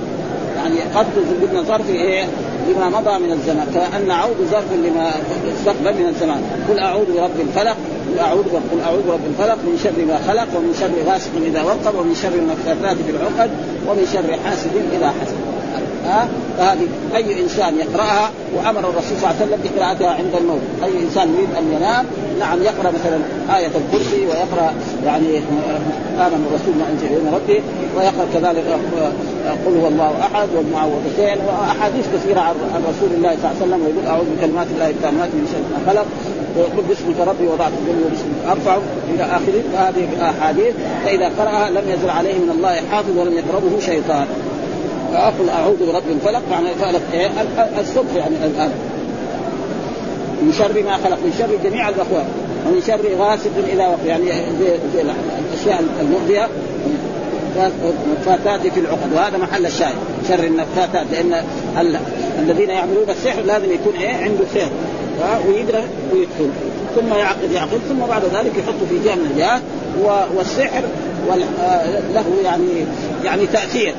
[0.56, 1.06] يعني قط
[1.42, 2.24] قلنا ظرف إيه
[2.68, 5.10] لما مضى من الزمان كأن عود ظرف لما
[5.58, 6.42] استقبل من الزمان.
[6.68, 7.76] قل أعوذ برب الفلق
[8.12, 11.94] قل أعوذ قل أعوذ برب الفلق من شر ما خلق ومن شر غاسق إذا وقب
[11.98, 13.50] ومن شر النفاثات في العقد
[13.88, 15.51] ومن شر حاسد إذا حسد.
[16.04, 21.02] ها؟ فهذه أي إنسان يقرأها وأمر الرسول صلى الله عليه وسلم بقراءتها عند الموت، أي
[21.04, 22.06] إنسان يريد أن ينام
[22.40, 23.18] نعم يقرأ مثلا
[23.56, 24.74] آية الكرسي ويقرأ
[25.06, 25.38] يعني
[26.18, 27.62] آمن الرسول ما أنزل إلى ربه
[27.96, 28.64] ويقرأ كذلك
[29.66, 34.06] قل هو الله أحد والمعوذتين وأحاديث كثيرة عن رسول الله صلى الله عليه وسلم ويقول
[34.06, 36.06] أعوذ بكلمات الله التامات من شر ما خلق
[36.56, 38.82] ويقول باسمك ربي وضعت الدنيا وباسمك ارفعه
[39.14, 39.62] إلى آخره.
[39.72, 44.26] فهذه احاديث فإذا قرأها لم يزل عليه من الله حافظ ولم يقربه شيطان.
[45.12, 47.30] فأقول أعوذ برب الفلق معنى فلق إيه؟
[47.80, 48.70] الصبح يعني الان
[50.42, 52.24] من شر ما خلق من شر جميع الاخوان
[52.66, 54.24] ومن شر غاسق إذا وقع يعني
[54.60, 56.48] زي, الأشياء المؤذية
[58.06, 59.94] النفاثات في العقد وهذا محل الشاهد
[60.28, 61.44] شر النفاثات لأن
[61.80, 61.98] ال...
[62.38, 64.70] الذين يعملون السحر لازم يكون إيه؟ عنده سحر
[65.48, 66.50] ويقرا ويدخل
[66.96, 69.62] ثم يعقد يعقد ثم بعد ذلك يحطه في جهة من الجهات
[70.36, 70.82] والسحر
[72.14, 72.86] له يعني
[73.24, 73.94] يعني تأثير.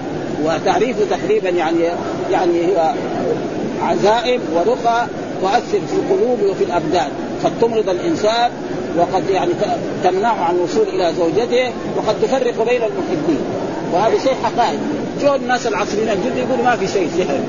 [0.46, 1.84] وتعريفه تقريبا يعني
[2.32, 2.94] يعني هو
[3.82, 5.08] عزائم ورقى
[5.42, 7.08] تؤثر في القلوب وفي الأبدان.
[7.44, 8.52] قد تمرض الإنسان
[8.98, 9.52] وقد يعني
[10.04, 13.42] تمنعه عن الوصول إلى زوجته وقد تفرق بين المحبين.
[13.94, 14.80] وهذا شيء حقائق.
[15.22, 17.40] جو الناس العصريين الجد يقولوا ما في شيء سحر.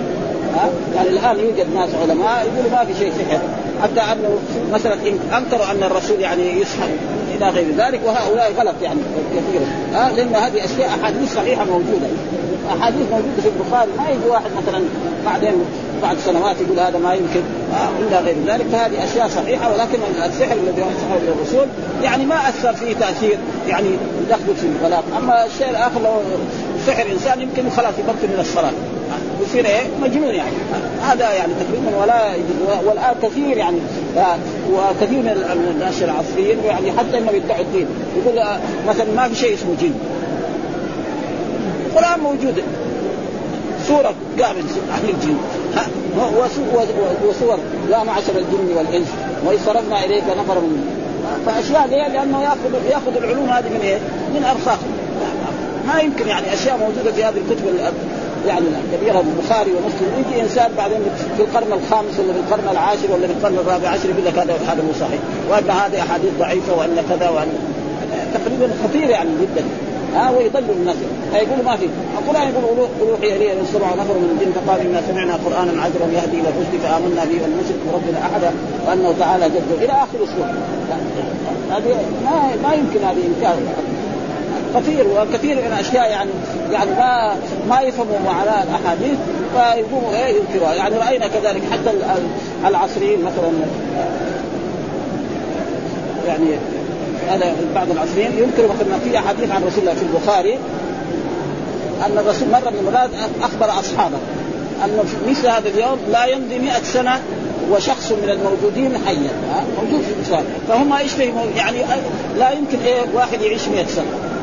[0.54, 3.38] ها؟ يعني الآن يوجد ناس علماء يقولوا ما في شيء سحر.
[3.82, 4.38] حتى أنه
[4.72, 4.94] مثلا
[5.38, 6.88] أنكروا أن الرسول يعني يسحر.
[7.36, 9.00] إلى غير ذلك وهؤلاء غلط يعني
[9.36, 12.06] كثيرا ها لأن هذه أشياء أحاديث صحيحة موجودة.
[12.78, 13.90] أحاديث موجودة في البخاري.
[13.98, 14.82] ما يجي واحد مثلا
[15.26, 15.54] بعدين
[16.02, 17.42] بعد سنوات يقول هذا ما يمكن
[18.00, 18.66] الا غير ذلك.
[18.72, 21.66] فهذه أشياء صحيحة ولكن السحر الذي انصحه الرسول
[22.02, 23.88] يعني ما أثر فيه تأثير يعني
[24.26, 26.12] يدخل في الغلاق أما الشيء الآخر لو
[26.86, 28.72] سحر إنسان يمكن خلاص يبطل من الصلاة.
[29.42, 30.50] يصير إيه؟ مجنون يعني.
[31.02, 32.36] هذا يعني تقريبا ولا
[32.86, 33.78] والآن كثير يعني
[34.72, 37.86] وكثير من الناس العصريين يعني حتى انه يدعوا الدين.
[38.16, 38.42] يقول
[38.88, 39.94] مثلا ما في شيء اسمه جن.
[41.86, 42.62] القرآن موجود.
[43.88, 45.36] سورة كامل عن الجن.
[47.28, 47.58] وسور
[47.90, 49.08] يا معشر الجن والإنس.
[49.46, 51.04] واذ صرفنا إليك نفر من
[51.46, 53.98] فأشياء ليه؟ لأنه ياخذ يأخذ العلوم هذه من إيه؟
[54.34, 54.78] من ارساخ
[55.86, 57.66] ما يمكن يعني أشياء موجودة في هذه الكتب
[58.48, 60.10] يعني الكبيره البخاري ومسلم.
[60.20, 60.98] يجي إنسان بعدين
[61.36, 64.54] في القرن الخامس ولا في القرن العاشر ولا في القرن الرابع عشر يقول لك هذا
[64.68, 65.20] هذا مو صحيح.
[65.50, 67.48] وأن هذه أحاديث ضعيفة وأن كذا وأن
[68.34, 69.64] تقريبا خطير يعني جدا.
[70.14, 70.96] ها ويضلوا الناس.
[71.32, 71.86] فيقولوا ما في.
[72.18, 76.36] القران يقول اوحي إلي ان سمع نفر من الجن فقال إنا سمعنا قرانا عذرا يهدي
[76.40, 78.50] إلى الرشد فآمنا به ولم نشرك بربنا احدا
[78.86, 79.82] وأنه تعالى جد.
[79.82, 80.54] إلى آخر السورة.
[81.70, 83.56] هذه ما ما يمكن هذه إنكار.
[84.74, 86.30] كثير وكثير من الأشياء يعني
[86.72, 87.36] يعني ما
[87.68, 89.18] ما يفهموا معنى الأحاديث
[89.54, 91.90] فيقوموا إيه ينكروها يعني رأينا كذلك حتى
[92.68, 93.50] العصريين مثلا
[96.26, 96.58] يعني
[97.28, 100.58] هذا بعض العصريين ينكر مثلا في أحاديث عن رسول الله في البخاري
[102.06, 103.10] أن الرسول مره من المرات
[103.42, 104.16] أخبر أصحابه
[104.84, 107.20] انه في مثل هذا اليوم لا يمضي مئة سنة
[107.70, 110.46] وشخص من الموجودين حيا موجود في البخاري.
[110.68, 111.78] فهم إيش فهموا يعني
[112.38, 114.33] لا يمكن إيه واحد يعيش 100 سنة.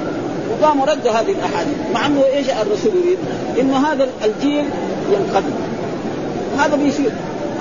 [0.52, 3.18] وقاموا ردوا هذه الأحاديث مع أنه إيش الرسول يريد؟
[3.60, 4.66] إنه هذا الجيل
[5.12, 5.54] ينقضي.
[6.60, 7.12] هذا بيصير.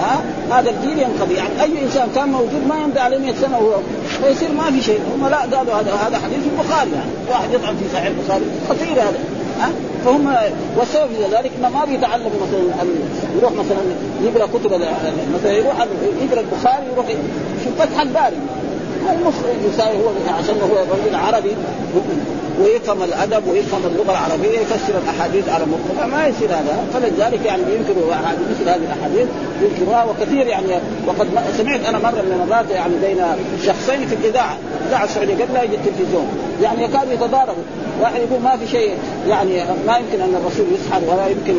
[0.01, 1.35] ها؟ هذا الجيل ينقضي.
[1.35, 3.81] يعني أي إنسان كان موجود ما يمضي عليه 100 سنة وهو
[4.23, 5.01] فيصير ما في شيء.
[5.15, 7.11] هم لا قالوا هذا هذا حديث البخاري يعني.
[7.31, 8.45] واحد يطعن في صحيح البخاري.
[8.69, 9.19] خطير هذا.
[9.61, 9.71] ها؟
[10.05, 10.35] فهم
[10.77, 12.85] والسبب في ذلك إنه ما بيتعلموا مثلا
[13.39, 13.79] يروح مثلا
[14.25, 14.73] يقرأ كتب
[15.35, 15.87] مثلا يروح
[16.23, 18.37] يقرأ البخاري يروح في فتح الباري.
[19.13, 19.35] المخ
[19.69, 21.57] يساوي هو عشان هو رجل عربي
[22.63, 26.85] ويفهم الأدب ويفهم اللغة العربية يفسر الأحاديث على مخه ما يصير هذا.
[26.95, 28.15] فلذلك يعني ينكروا
[28.51, 29.29] مثل هذه الأحاديث
[29.63, 30.67] ينكروها وكثير يعني
[31.07, 33.25] وقد سمعت أنا مرة من المرات يعني بين
[33.67, 34.57] شخصين في الإذاعة.
[34.81, 36.27] الاذاعه السعودية قبل لا يجي التلفزيون.
[36.63, 37.63] يعني يكادوا يتضاربوا.
[38.01, 38.95] واحد يقول ما في شيء
[39.29, 41.55] يعني ما يمكن أن الرسول يسحر ولا يمكن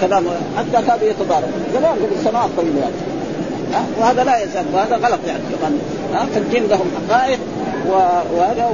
[0.00, 0.24] كلام
[0.56, 1.58] حتى كادوا يتضاربوا.
[1.74, 3.86] زمان قبل سنوات طويلة يعني.
[4.00, 4.64] وهذا لا يزال.
[4.74, 5.42] وهذا غلط يعني.
[6.34, 7.38] فالجن لهم حقائق
[8.36, 8.70] وهذا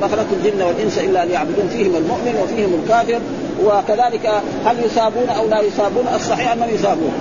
[0.00, 3.20] ما خلقت الجن والإنس إلا ليعبدون فيهم المؤمن وفيهم الكافر
[3.64, 4.30] وكذلك
[4.66, 7.12] هل يصابون أو لا يصابون الصحيح أنهم يصابون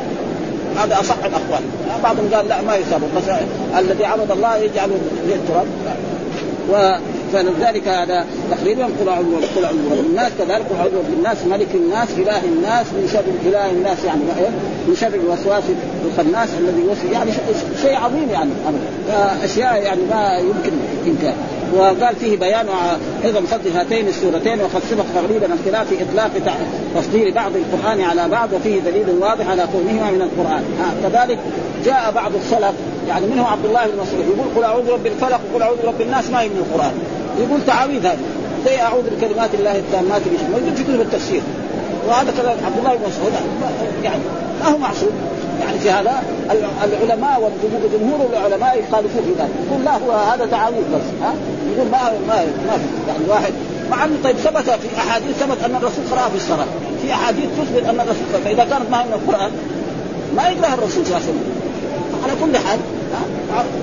[0.78, 1.62] هذا أصح الأقوال.
[2.04, 3.24] بعضهم قال لا ما يصابون بس
[3.80, 4.90] الذي عبد الله يجعل
[5.28, 5.68] التراب
[7.34, 12.86] فلذلك هذا تقريبا قل أعوذ قل الناس كذلك قل أعوذ الناس ملك الناس إله الناس
[12.88, 14.22] من شر إله الناس يعني
[14.88, 15.64] من شر الوسواس
[16.06, 17.32] الخناس الذي يوسوس يعني
[17.82, 18.50] شيء عظيم يعني
[19.44, 20.72] اشياء يعني ما يمكن
[21.08, 21.34] إنكار.
[21.76, 22.68] وقال فيه بيان
[23.24, 26.32] أيضا فضل هاتين السورتين وقد سبق تقريبا الخلاف في اطلاق
[26.96, 30.64] تصدير بعض القرآن على بعض وفيه دليل واضح على كونهما من القرآن.
[31.04, 31.40] كذلك
[31.86, 32.74] جاء بعض السلف
[33.10, 34.26] يعني منهم عبد الله بن مسعود.
[34.28, 36.94] يقول قل أعوذ برب الفلق وقل أعوذ برب الناس ما هي من القرآن.
[37.40, 38.26] يقول تعاويذ هذه
[38.66, 41.42] زي أعوذ بكلمات الله التامات من موجود في كتب التفسير
[42.08, 43.34] وهذا كلام عبد الله بن مسعود.
[44.04, 44.22] يعني
[44.62, 45.10] ما هو معصوم.
[45.62, 46.24] يعني في هذا
[46.84, 47.52] العلماء
[47.84, 49.50] وجمهور العلماء يخالفون في ذلك.
[49.68, 51.34] يقول لا هو هذا تعاويذ بس ها؟
[51.76, 52.36] يقول ما ما
[52.68, 52.76] ما
[53.08, 53.54] يعني واحد.
[53.92, 56.66] مع أنه طيب ثبت في أحاديث ثبت أن الرسول قرأها في الصلاة.
[57.02, 59.52] في أحاديث تثبت أن الرسول فإذا كانت ما من القرآن
[60.36, 61.44] ما يقرأها الرسول صلى الله عليه وسلم.
[62.24, 62.80] على كل حال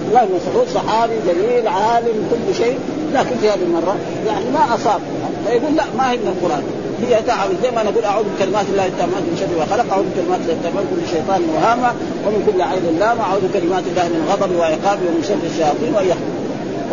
[0.08, 2.78] الله بن مسعود صحابي جليل عالم كل شيء
[3.14, 5.00] لكن في هذه المرة يعني ما أصاب.
[5.46, 6.62] فيقول لا ما هي من القرآن.
[7.02, 10.40] هي تعب زي ما نقول أعوذ بكلمات الله التامات من شر ما خلق أعوذ بكلمات
[10.40, 11.90] الله التامات من كل شيطان وهامة
[12.24, 16.06] ومن كل عين لامة أعوذ بكلمات الله من غضب وعقاب ومن شر الشياطين وان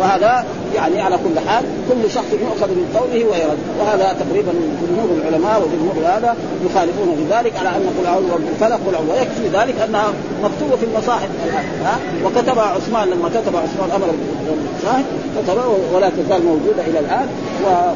[0.00, 4.52] وهذا يعني على كل حال كل شخص يؤخذ من قوله ويرد وهذا تقريبا
[4.88, 9.48] جمهور العلماء وجمهور هذا يخالفون في ذلك على أن قل أعوذ برب الفلق قل ويكفي
[9.58, 10.12] ذلك أنها
[10.44, 11.28] مكتوبة في المصاحف.
[11.46, 14.06] الان ها؟ وكتبها عثمان لما كتب عثمان أمر
[14.46, 15.04] بالمصاحف
[15.36, 17.26] كتبها ولا تزال موجودة إلى الآن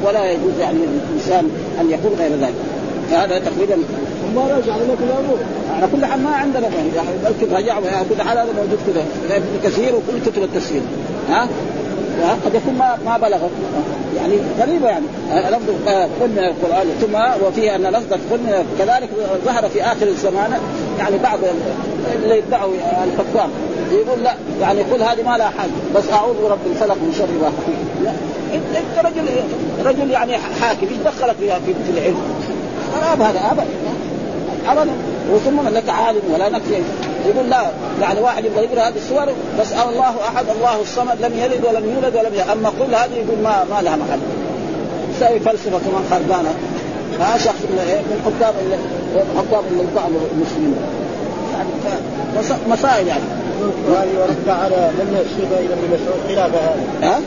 [0.06, 2.54] ولا يجوز يعني للانسان أن يقول غير ذلك.
[3.10, 3.76] هذا تقريبا
[4.34, 5.38] ما الامر
[5.76, 9.04] على كل حال ما عندنا يعني بلكي رجع على كل حال هذا موجود كذا.
[9.64, 10.80] كثير وكل كتب التفسير.
[11.30, 11.48] ها؟
[12.44, 13.50] قد يكون ما ما بلغت
[14.16, 15.04] يعني غريبة يعني.
[15.30, 15.70] لفظ
[16.20, 16.86] قل من القرآن.
[17.00, 19.08] ثم وفي أن لفظ قل من كذلك
[19.44, 20.60] ظهر في آخر الزمان
[20.98, 21.38] يعني بعض
[22.14, 22.72] اللي يدعوا
[23.04, 23.50] الحكام
[23.92, 27.52] يقول لا يعني قل هذه ما لها حاجة بس أعوذ برب الفلق من شر ما
[28.04, 28.12] لا.
[28.54, 29.28] انت رجل
[29.84, 30.86] رجل يعني حاكم.
[30.86, 32.16] إيش دخلك في العلم؟
[33.20, 33.66] هذا أبدا.
[34.68, 34.92] أبدا.
[35.32, 36.82] وثم لك عالم ولا نكفي
[37.26, 39.26] يقول لا يعني واحد يبغى يقرأ هذه السور
[39.60, 43.38] بس الله أحد الله الصمد لم يلد ولم يولد ولم يلد أما قل هذه يقول
[43.42, 44.18] ما ما لها محل.
[45.16, 46.54] يسوي فلسفة كمان خربانة.
[47.20, 47.78] ها شخص من
[48.10, 48.54] من حكام
[49.38, 49.64] حكام
[49.96, 50.76] بعض المسلمين.
[51.54, 51.68] يعني
[52.68, 53.22] مسائل يعني.
[53.88, 57.20] وهذه ورد على من الشيخ ابن مسعود خلاف هذا؟ ها؟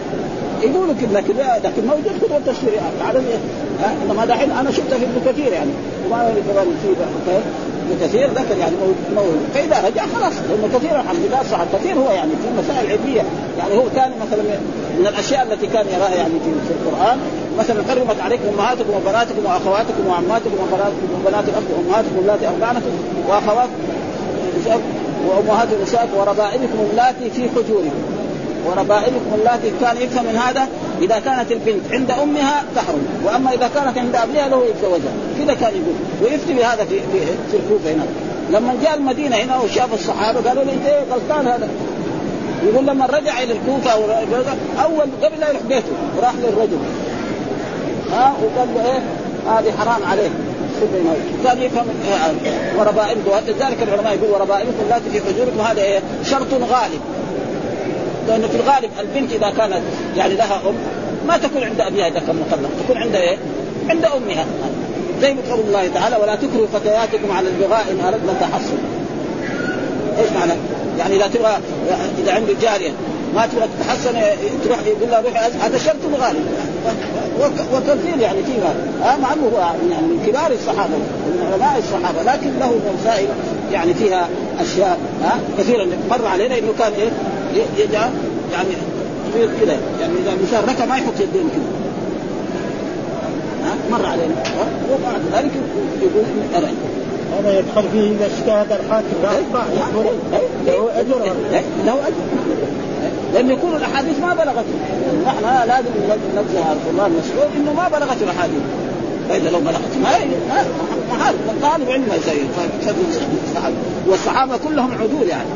[0.61, 2.71] يقولوا كذا كذا لكن موجود كتب التفسير
[3.07, 3.19] على
[4.05, 5.71] إنما دحين أنا شفته في ابن كثير يعني.
[6.05, 6.87] وما كمان في
[7.91, 8.75] ابن كثير ذكر يعني
[9.15, 13.21] موجود فإذا رجع خلاص ابن كثير الحمد لله صح كثير هو يعني في المسائل العلميه
[13.57, 14.43] يعني هو كان مثلا
[14.99, 17.17] من الأشياء التي كان يراها يعني في, القرآن
[17.59, 22.91] مثلا حرمت عليكم أمهاتكم وبناتكم وأخواتكم وعماتكم وبناتكم وبنات الاخ وأمهاتكم اللاتي ارضعنكم
[23.29, 23.81] واخواتكم
[25.27, 28.01] وأمهات نسائكم وربائبكم اللاتي في حجوركم
[28.65, 30.67] وربائبكم اللاتي كان يفهم من هذا
[31.01, 35.13] إذا كانت البنت عند أمها تحرم وأما إذا كانت عند ابيها له يتزوجها.
[35.37, 35.95] كذا كان يقول.
[36.21, 37.19] ويفتي بهذا في في,
[37.51, 38.05] في الكوفة هنا.
[38.51, 41.69] لما جاء المدينة هنا وشاف الصحابة قالوا له أنت إيه غلطان هذا؟
[42.63, 43.91] يقول لما رجع إلى الكوفة
[44.83, 46.77] أول قبل لا يروح بيته راح للرجل.
[48.11, 48.99] ها؟ وقال له إيه؟
[49.51, 50.29] هذه حرام عليه.
[51.43, 51.85] كان يفهم
[52.79, 55.61] وربائبكم ذلك العلماء يقول وربائبكم اللاتي في حجوركم.
[55.61, 57.01] هذا إيه؟ شرط غالب.
[58.27, 59.81] لأنه في الغالب البنت إذا كانت
[60.17, 60.75] يعني لها أم
[61.27, 63.37] ما تكون عند أبيها اذا كان مطلق تكون عند إيه؟
[63.89, 64.45] عند أمها.
[65.21, 68.77] زي قول الله تعالى ولا تكرهوا فتياتكم على البغاء إن اردنا تحصن
[70.19, 70.53] إيش معنى؟
[70.99, 71.57] يعني اذا تبغى
[72.23, 72.91] إذا عنده جارية
[73.35, 74.13] ما تبغى تتحسن
[74.63, 76.45] تروح يقول لها روحي هذا شرط غالب
[77.73, 78.73] وكثير يعني فيها.
[79.03, 79.59] آه مع أنه هو
[79.91, 83.27] يعني من كبار الصحابة ومن علماء الصحابة لكن له مسائل
[83.71, 84.29] يعني فيها
[84.59, 87.09] أشياء ها آه كثيرا مر علينا إنه كان إيه؟
[87.77, 88.11] يجعل
[88.53, 88.69] يعني
[89.33, 91.71] كذا يعني إذا الانسان ركع ما يحط يدين كذا.
[93.65, 94.35] ها؟ مر علينا.
[94.91, 95.51] وبعد ذلك
[96.01, 96.23] يقول
[96.55, 96.71] أرى.
[97.39, 99.07] هذا يدخل فيه اذا اجتهد الحاكم.
[100.65, 101.33] له أجر.
[101.85, 102.13] له أجر.
[103.33, 104.65] لأن يكون الأحاديث ما بلغت.
[105.25, 105.89] نحن لازم
[106.57, 108.61] عبد الله المسعود إنه ما بلغت الأحاديث.
[109.29, 109.97] فإذا لو بلغت.
[110.03, 110.09] ما
[111.11, 112.47] محال طالب علم ما يسوي
[114.07, 115.49] والصحابة كلهم عدول يعني.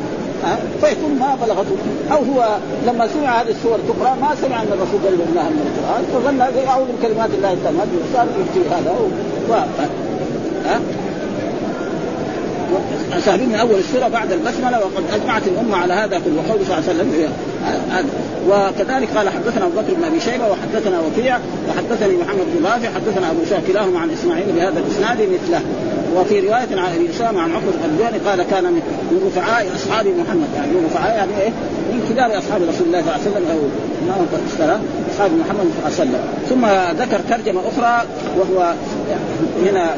[0.80, 1.76] فيكون ما بلغته.
[2.12, 2.56] أو هو
[2.86, 7.30] لما سمع هذه السور تقرأ ما سمع أن الرسول قال من القرآن فظن أعوذ بكلمات
[7.30, 8.94] الله التامات صار يفتي هذا
[9.50, 9.54] و...
[10.66, 10.80] ها؟
[13.24, 16.34] سابقين من أول السورة بعد البسملة وقد أجمعت الأمة على هذا كله.
[16.36, 17.30] وقول صلى الله عليه وسلم
[17.90, 18.06] هذا
[18.48, 23.30] وكذلك قال حدثنا أبو بكر بن أبي شيبة وحدثنا وكيع وحدثني محمد بن رافع حدثنا
[23.30, 25.60] أبو شاه كلاهما عن إسماعيل بهذا الإسناد مثله.
[26.16, 28.64] وفي رواية عن أبي أسامة عن عقبة الغلباني قال كان
[29.10, 30.48] من رفعاء أصحاب محمد.
[30.56, 31.50] يعني من رفعاء يعني إيه؟
[31.92, 33.58] من كبار أصحاب رسول الله صلى الله عليه وسلم أو
[34.08, 34.80] ما اشترى
[35.14, 36.22] أصحاب محمد صلى الله عليه وسلم.
[36.48, 36.64] ثم
[37.02, 38.06] ذكر ترجمة أخرى
[38.38, 38.74] وهو
[39.66, 39.94] هنا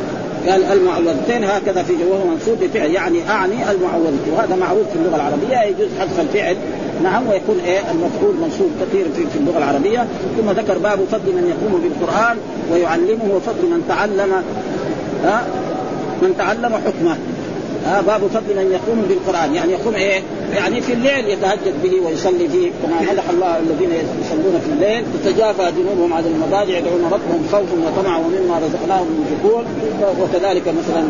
[0.49, 5.63] قال المعوذتين هكذا في وهو منصوب بفعل يعني أعني المعوذتين وهذا معروف في اللغة العربية
[5.63, 6.57] يجوز حذف الفعل
[7.03, 10.07] نعم ويكون إيه المفعول منصوب كثير في, اللغة العربية.
[10.39, 12.37] ثم ذكر باب فضل من يقوم بالقرآن
[12.73, 14.33] ويعلمه وفضل من تعلم
[15.25, 15.47] ها
[16.23, 17.17] من تعلم حكمه.
[17.87, 19.55] ها باب فضل من يقوم بالقرآن.
[19.55, 20.21] يعني يقوم إيه؟
[20.57, 25.73] يعني في الليل يتهجد به ويصلي فيه كما مدح الله الذين يصلون في الليل تتجافى
[25.77, 29.65] جنوبهم عن المضاجع يدعون ربهم خوفا وطمعا ومما رزقناهم ينفقون.
[30.21, 31.03] وكذلك مثلا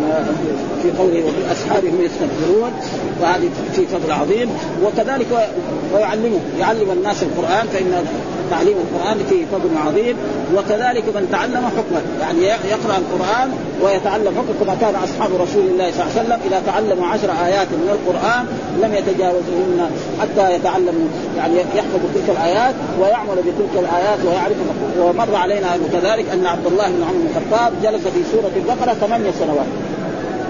[0.82, 2.72] في قوله وبالاسحار هم يستغفرون
[3.20, 4.48] وهذه في فضل عظيم.
[4.84, 5.48] وكذلك
[5.94, 8.06] ويعلمه يعلم الناس القرآن فإن
[8.50, 10.16] تعليم القرآن فيه فضل عظيم.
[10.56, 13.50] وكذلك من تعلم حكمه يعني يقرأ القرآن
[13.82, 17.68] ويتعلم حكمه كما كان أصحاب رسول الله صلى الله عليه وسلم إذا تعلموا عشر آيات
[17.72, 18.46] من القرآن
[18.82, 18.94] لم
[19.28, 24.56] يتجاوزهن حتى يتعلموا يعني يحفظوا تلك الآيات ويعمل بتلك الآيات ويعرف
[24.98, 29.30] ومر علينا كذلك أن عبد الله بن عمر بن الخطاب جلس في سورة البقرة ثمانية
[29.30, 29.66] سنوات.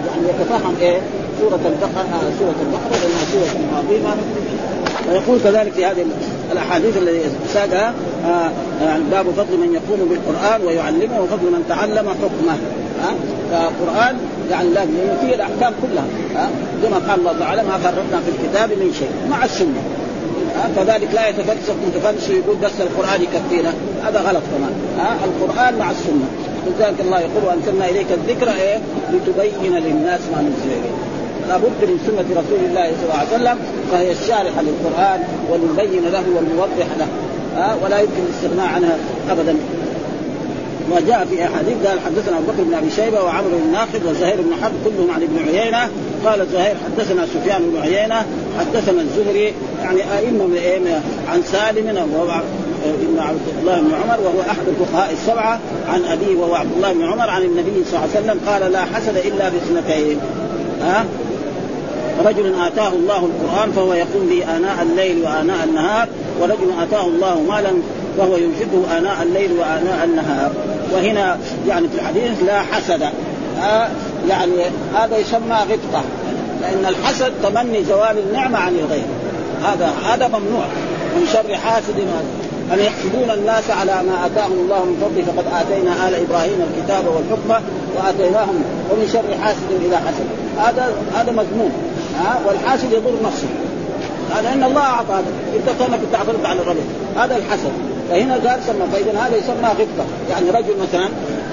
[0.09, 1.01] يعني يتفهم إيه؟
[1.41, 4.17] سورة البقرة آه سورة البقرة لانها سورة عظيمة.
[5.11, 6.05] ويقول كذلك في هذه
[6.53, 7.21] الأحاديث التي
[7.55, 7.95] ساقها
[8.27, 8.51] آه
[8.85, 12.59] يعني باب فضل من يقوم بالقرآن ويعلمه وفضل من تعلم حكمه.
[13.03, 13.15] ها؟
[13.51, 14.17] فالقران
[14.51, 16.51] يعني لازم فيه الأحكام كلها ها؟
[17.09, 19.83] قال الله تعالى ما فرطنا في الكتاب من شيء مع السنة.
[20.77, 23.73] كذلك لا يتفلسف متفلسف يقول بس القرآن يكفينا
[24.05, 26.29] هذا غلط كمان ها؟ القرآن مع السنة.
[26.67, 28.79] لذلك الله يقول وأنزلنا إليك الذكر إيه؟
[29.13, 30.95] لتبين للناس ما نزل إليه.
[31.49, 33.59] لابد من سنة رسول الله صلى الله عليه وسلم
[33.93, 37.07] فهي الشارحة للقرآن والمبين له والموضح له
[37.57, 38.97] ها؟ ولا يمكن الاستغناء عنها
[39.31, 39.57] ابدا.
[40.91, 44.53] وجاء في أحاديث قال حدثنا أبو بكر بن أبي شيبة وعمرو بن ناقد وزهير بن
[44.63, 45.89] حرب كلهم عن ابن عيينة.
[46.25, 48.27] قال زهير حدثنا سفيان بن عيينة
[48.59, 52.41] حدثنا الزهري يعني أئمة من عن سالم وهو
[52.85, 57.05] ابن عبد الله بن عمر وهو أحد الفقهاء السبعة عن أبيه وهو عبد الله بن
[57.05, 60.21] عمر عن النبي صلى الله عليه وسلم قال لا حسد إلا باثنتين.
[60.83, 61.05] ها؟
[62.25, 66.09] رجل آتاه الله القرآن فهو يقوم به آناء الليل وآناء النهار
[66.41, 67.71] ورجل آتاه الله مالا
[68.19, 70.51] وهو ينفقه آناء الليل وآناء النهار.
[70.93, 73.03] وهنا يعني في الحديث لا حسد.
[73.63, 73.89] آه
[74.29, 74.55] يعني
[74.95, 76.03] هذا يسمى غبطة.
[76.61, 79.07] لأن الحسد تمني زوال النعمة عن الغير.
[79.65, 80.65] هذا هذا ممنوع
[81.17, 81.99] من شر حاسد.
[82.73, 85.33] أن يحسدون الناس على ما آتاهم الله من فضله.
[85.33, 87.61] فقد آتينا آل إبراهيم الكتاب والحكمة
[87.97, 90.27] وآتيناهم ومن شر حاسد إذا حسد.
[90.59, 91.73] هذا هذا مذموم.
[92.19, 93.49] ها والحاسد يضر نفسه.
[94.35, 95.25] هذا إن الله اعطى هذا
[95.57, 96.81] إنت كأنك تعترض على الرجل
[97.17, 97.73] هذا الحسد.
[98.09, 100.07] فهنا قال سمى فإذا هذا يسمى غبطة.
[100.31, 101.09] يعني رجل مثلا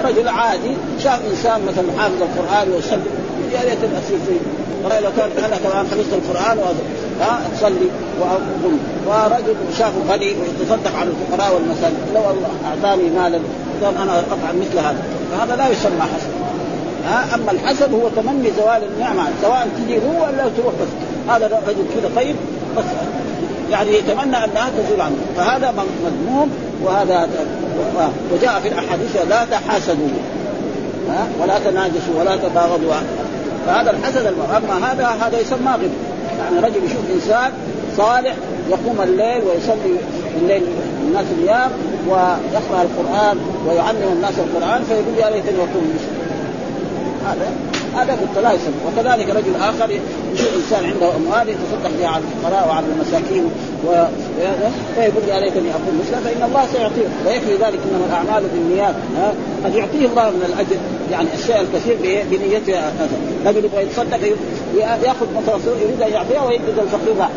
[0.06, 0.72] رجل عادي
[1.04, 3.12] شاف إنسان مثلا حافظ القرآن ويصلي
[3.54, 4.66] يا ريت الاصيل فيه.
[4.86, 6.58] لو كان أنا كمان حفظت القرآن
[7.22, 7.90] ها تصلي
[8.20, 8.80] وأقوم.
[9.08, 13.40] ورجل شافه غني ويتصدق على الفقراء والمساكين لو الله أعطاني مالا
[13.84, 15.04] قال أنا اطعم مثل هذا.
[15.32, 16.32] فهذا لا يسمى حسد
[17.08, 20.74] ها أما الحسد هو تمني زوال النعمة سواء تجي هو ولا تروح.
[20.82, 20.88] بس
[21.30, 22.36] هذا رجل كذا طيب
[22.78, 22.84] بس
[23.72, 25.16] يعني يتمنى انها تزول عنه.
[25.38, 25.74] فهذا
[26.06, 26.52] مذموم
[26.84, 27.30] وهذا
[28.34, 30.08] وجاء في الأحاديث لا تحاسدوا.
[31.10, 32.94] ها؟ ولا تناجسوا ولا تباغضوا
[33.66, 34.26] فهذا الحسد
[34.58, 35.92] أما هذا هذا يسمى غب
[36.40, 37.52] يعني رجل يشوف إنسان
[37.98, 38.36] صالح
[38.70, 40.00] يقوم الليل ويصلي
[40.42, 40.64] الليل
[41.08, 41.72] الناس النيام
[42.10, 46.26] ويقرأ القرآن ويعلم الناس القرآن فيقول يا ليتني اكون مثله
[47.32, 49.92] هذا هذا قلت لا يسمى وكذلك رجل آخر
[50.34, 53.50] يشوف إنسان عنده أموال يتصدق بها على الفقراء وعلى المساكين
[53.86, 57.08] وهذا فيقول يا ليتني اكون مثله؟ فإن الله سيعطيه.
[57.28, 58.96] ويكفي ذلك إنما الأعمال بالنيات.
[59.18, 59.34] ها؟
[59.66, 60.78] قد يعطيه الله من الأجر
[61.12, 62.82] يعني الشيء الكثير بنيته
[63.46, 64.20] رجل يبغى يتصدق
[64.78, 67.28] يأخذ مثلا يريد أن يعطيها ويجد الفقير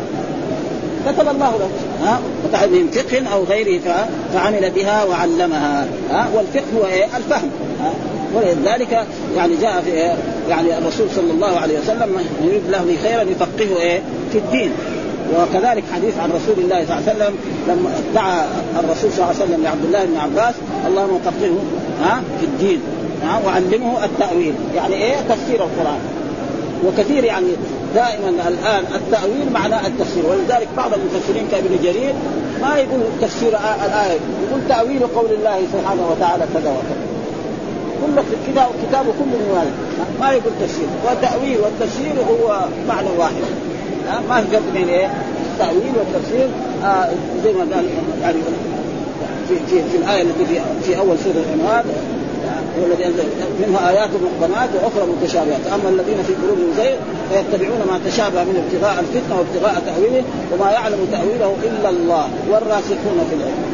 [1.07, 1.69] كتب الله له.
[2.03, 2.19] ها؟
[2.67, 5.87] من فقه أو غيره فعمل بها وعلمها.
[6.11, 7.49] ها؟ والفقه هو إيه؟ الفهم.
[7.81, 7.91] ها؟
[8.35, 9.91] ولذلك يعني جاء في
[10.49, 14.71] يعني الرسول صلى الله عليه وسلم يريد له خيرا يفقهه إيه؟ في الدين.
[15.37, 17.35] وكذلك حديث عن رسول الله صلى الله عليه وسلم
[17.67, 18.45] لما دعا
[18.79, 20.55] الرسول صلى الله عليه وسلم لعبد الله بن عباس
[20.87, 21.57] اللهم فقهه
[22.03, 22.81] ها في الدين
[23.23, 25.99] ها وعلمه التأويل يعني إيه؟ تفسير القرآن.
[26.85, 27.47] وكثير يعني
[27.95, 32.13] دائما الآن التأويل معناه التفسير ولذلك بعض المفسرين كابن جرير
[32.61, 33.49] ما يقول تفسير
[33.85, 37.08] الآية يقول تأويل قول الله سبحانه وتعالى كذا وكذا.
[38.01, 39.71] كل كتاب كتابه كله من
[40.19, 43.43] ما يقول تفسير والتأويل والتفسير هو معنى واحد.
[44.29, 45.09] ما في فرق بين إيه؟
[45.53, 46.47] التأويل والتفسير.
[46.83, 47.09] آه
[47.43, 47.85] زي ما قال
[48.21, 48.37] يعني
[49.47, 51.85] في في, في الآية التي في, في أول سورة العنوان
[52.79, 53.23] هو الذي انزل
[53.67, 55.67] منها آيات محكمات وأخرى متشابهات.
[55.73, 56.95] أما الذين في قلوبهم زيغ
[57.29, 63.35] فيتبعون ما تشابه من ابتغاء الفتنة وابتغاء تأويله وما يعلم تأويله إلا الله والراسخون في
[63.35, 63.68] العلم.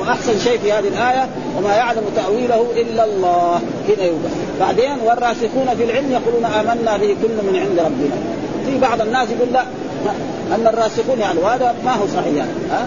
[0.00, 3.60] وأحسن شيء في هذه الآية وما يعلم تأويله إلا الله.
[3.88, 4.30] هنا يوجد
[4.60, 8.16] بعدين والراسخون في العلم يقولون آمنا به كل من عند ربنا.
[8.66, 9.62] في بعض الناس يقول لا
[10.54, 12.50] أن الراسخون يعني وهذا ما هو صحيح يعني.
[12.70, 12.86] ها؟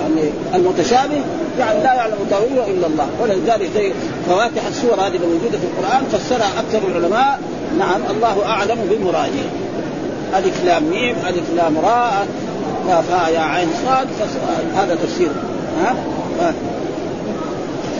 [0.00, 1.20] يعني المتشابه
[1.58, 3.08] يعني لا يعلم تأويله إلا الله.
[3.22, 3.92] ولذلك زي
[4.28, 7.40] فواتح السور هذه الموجوده في القرآن فسرها أكثر العلماء.
[7.78, 9.46] نعم الله أعلم بمراده
[10.38, 12.26] ألف لام ميم ألف لام راء.
[12.86, 14.08] فاء يا عين صاد
[14.76, 15.30] هذا تفسير.
[15.84, 15.94] ها؟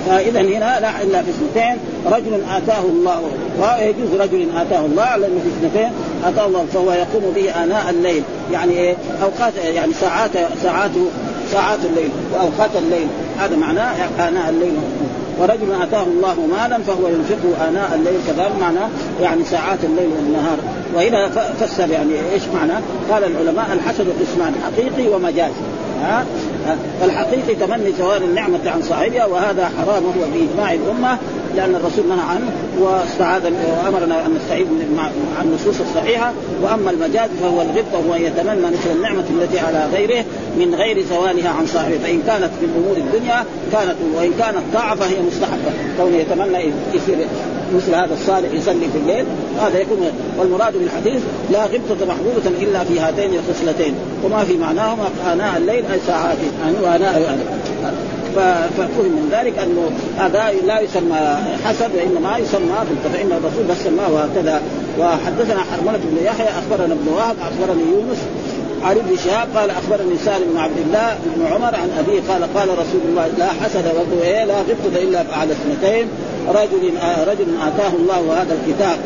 [0.08, 3.20] فاذا هنا لا إلا في اثنتين رجل آتاه الله
[3.60, 5.92] ويجوز رجل آتاه الله لأنه في اثنتين
[6.24, 8.22] آتاه الله فهو يقوم به آناء الليل.
[8.52, 10.30] يعني إيه؟ أوقات يعني ساعات
[10.62, 10.90] ساعات
[11.52, 13.06] ساعات الليل وأوقات الليل.
[13.38, 13.94] هذا معناه
[14.28, 14.74] آناء الليل.
[15.40, 18.88] ورجل آتاه الله مالا فهو ينفقه آناء الليل كذلك معناه
[19.20, 20.58] يعني ساعات الليل والنهار.
[20.94, 21.28] وهنا
[21.60, 22.72] فسر يعني إيش معنى؟
[23.10, 25.52] قال العلماء الحسد قسمان حقيقي ومجازي
[26.02, 26.24] ها؟
[27.00, 31.18] فالحقيقي تمني زوال النعمة عن صاحبها وهذا حرام وهو بإجماع الأمة
[31.56, 34.66] لأن الرسول نهى عنه واستعاذ وأمرنا أن نستعيذ
[34.96, 35.08] مع
[35.42, 36.32] النصوص الصحيحة.
[36.62, 40.24] وأما المجاز فهو الغبطة وهو يتمنى مثل النعمة التي على غيره
[40.58, 41.98] من غير زوالها عن صاحبه.
[42.02, 45.72] فإن كانت في أمور الدنيا كانت وإن كانت طاعة فهي مستحبة.
[45.98, 47.26] كونه يتمنى يصير
[47.74, 49.24] مثل هذا الصالح يصلي في الليل
[49.60, 49.98] هذا يكون
[50.38, 53.94] والمراد بالحديث لا غبطة محبوبة إلا في هاتين الخصلتين
[54.24, 57.38] وما في معناهما آناء الليل أي ساعات يعني وآناء
[58.76, 62.76] ففهم من ذلك أنه هذا لا يسمى حسب وإنما يسمى
[63.12, 64.62] فإن الرسول بس سماه هكذا
[64.98, 68.18] وحدثنا حرملة بن يحيى أخبرنا ابن وهب أخبرني يونس
[68.84, 72.68] عن ابن شهاب قال أخبرني سالم بن عبد الله بن عمر عن أبيه قال قال
[72.68, 73.84] رسول الله لا حسد
[74.20, 76.08] ولا غبطة إلا بعد اثنتين.
[76.48, 76.92] رجل
[77.28, 78.96] رجل آتاه الله هذا الكتاب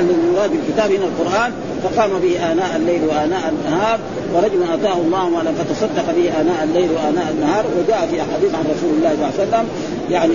[0.00, 3.98] المراد بالكتاب هنا القرآن فقام به آناء الليل وآناء النهار
[4.34, 8.90] ورجل آتاه الله مالا فتصدق به آناء الليل وآناء النهار وجاء في أحاديث عن رسول
[8.96, 9.66] الله صلى الله عليه وسلم
[10.10, 10.32] يعني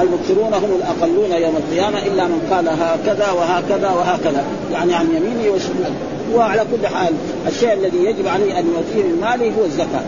[0.00, 5.94] المكثرون هم الأقلون يوم القيامة إلا من قال هكذا وهكذا وهكذا يعني عن يمينه وشماله
[6.34, 7.14] وعلى كل حال
[7.48, 10.04] الشيء الذي يجب عليه أن يؤتيه من ماله هو الزكاة.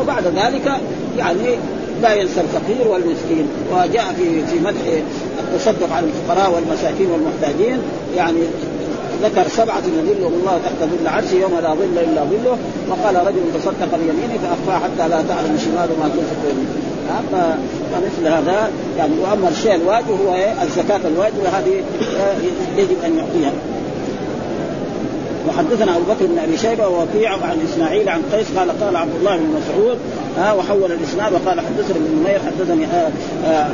[0.00, 0.72] وبعد ذلك
[1.18, 1.58] يعني
[2.02, 3.48] لا ينسى الفقير والمسكين.
[3.72, 4.80] وجاء في في مدح
[5.48, 7.78] التصدق على الفقراء والمساكين والمحتاجين.
[8.16, 8.40] يعني
[9.22, 12.56] ذكر سبعة يظلهم الله تحت ظل عرشه يوم لا ظل إلا ظله.
[12.90, 16.74] وقال رجل تصدق بيمينه فأخفى حتى لا تعلم شماله ما تنفق يمينه
[17.92, 19.12] فمثل هذا يعني.
[19.22, 21.82] وأما الشيء الواجب هو الزكاة الواجبة هذه
[22.76, 23.52] يجب أن يعطيها.
[25.48, 29.36] وحدثنا أبو بكر بن أبي شيبة ووكيع عن إسماعيل عن قيس قال قال عبد الله
[29.36, 29.98] بن مسعود.
[30.38, 33.10] ها وحول الإسناد وقال حدثني ابن نمير حدثني آه
[33.46, 33.68] آه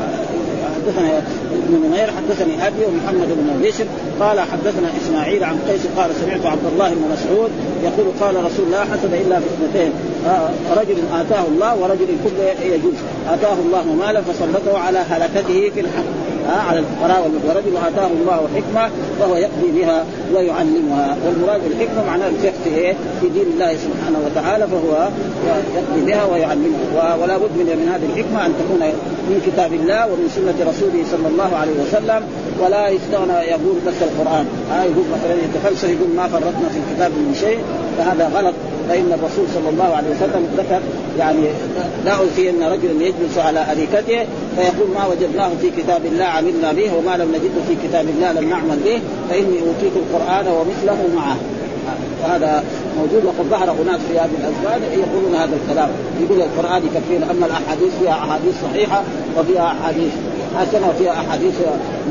[0.74, 1.18] حدثنا
[1.52, 3.84] ابن نمير حدثني أبي ومحمد بن بشر.
[4.20, 7.50] قال حدثنا إسماعيل عن قيس قال سمعت عبد الله بن مسعود
[7.84, 9.92] يقول قال رسول الله حسب إلا في اثنتين.
[10.26, 10.48] آه
[10.80, 12.94] رجل آتاه الله ورجل كل يجوز.
[13.28, 16.33] آتاه الله مالا فسلطه على هلكته في الحق.
[16.48, 18.90] على الفقراء ورجل اتاه الله حكمة
[19.20, 21.16] وهو يقضي بها ويعلمها.
[21.26, 25.08] والمراد بالحكمة معناه الفقه في إيه؟ في دين الله سبحانه وتعالى فهو
[25.76, 27.14] يقضي بها ويعلمها.
[27.22, 28.80] ولا بد من من هذه الحكمة أن تكون
[29.28, 32.22] من كتاب الله ومن سنة رسوله صلى الله عليه وسلم
[32.60, 34.46] ولا يستغنى يقول بس القرآن.
[34.72, 37.58] آه يقول مثلا يتفلسف يقول ما فرطنا في الكتاب من شيء
[37.98, 38.54] فهذا غلط.
[38.88, 40.80] فإن الرسول صلى الله عليه وسلم ذكر
[41.18, 41.46] يعني
[42.04, 44.26] لا اوصي ان رجلا يجلس على أريكته
[44.56, 48.48] فيقول ما وجدناه في كتاب الله عملنا به وما لم نجده في كتاب الله لم
[48.48, 51.36] نعمل به فإني أوتيت القرآن ومثله معه.
[52.22, 52.64] وهذا
[52.98, 55.88] موجود وقد ظهر أناس في هذه الازمان يقولون هذا الكلام.
[56.20, 59.02] يقول القرآن يكفينا أما الأحاديث فيها أحاديث صحيحة
[59.38, 60.12] وفيها أحاديث
[60.58, 61.54] حسنة وفيها أحاديث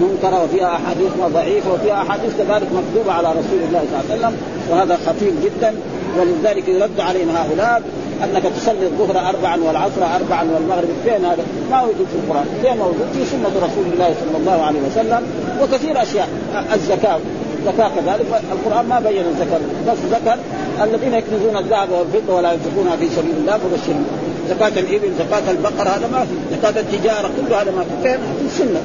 [0.01, 4.33] منكرة وفيها أحاديث ضعيفة وفيها أحاديث كذلك مكتوبة على رسول الله صلى الله عليه وسلم
[4.69, 5.73] وهذا خطير جدا.
[6.19, 7.81] ولذلك يرد عليهم هؤلاء
[8.23, 13.07] أنك تصلي الظهر اربعا والعصر اربعا والمغرب فين هذا؟ ما موجود في القرآن، فين موجود؟
[13.13, 15.21] في سنة رسول الله صلى الله عليه وسلم
[15.61, 16.27] وكثير أشياء.
[16.73, 17.19] الزكاة
[17.59, 20.37] الزكاة كذلك القرآن ما بين الزكاة بس ذكر
[20.83, 24.05] الذين يكنزون الذهب والفضة ولا ينفقونها في سبيل الله فبشرهم
[24.49, 28.09] زكاة الإبل زكاة البقر هذا ما في زكاة التجارة كل هذا ما في.
[28.09, 28.81] فين؟ في السنة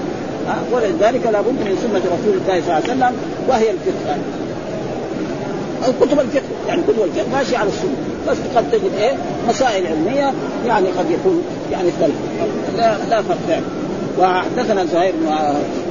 [0.73, 3.13] ولذلك لابد من سنة رسول الله صلى الله عليه وسلم
[3.49, 4.17] وهي الفقه
[5.87, 7.97] أو كتب الفقه يعني كتب الفقه ماشي على السنة.
[8.29, 9.17] بس قد تجد إيه؟
[9.49, 10.33] مسائل علمية
[10.67, 11.89] يعني قد يكون يعني
[12.77, 13.65] لا لا فرق يعني
[14.19, 15.15] وحدثنا زهير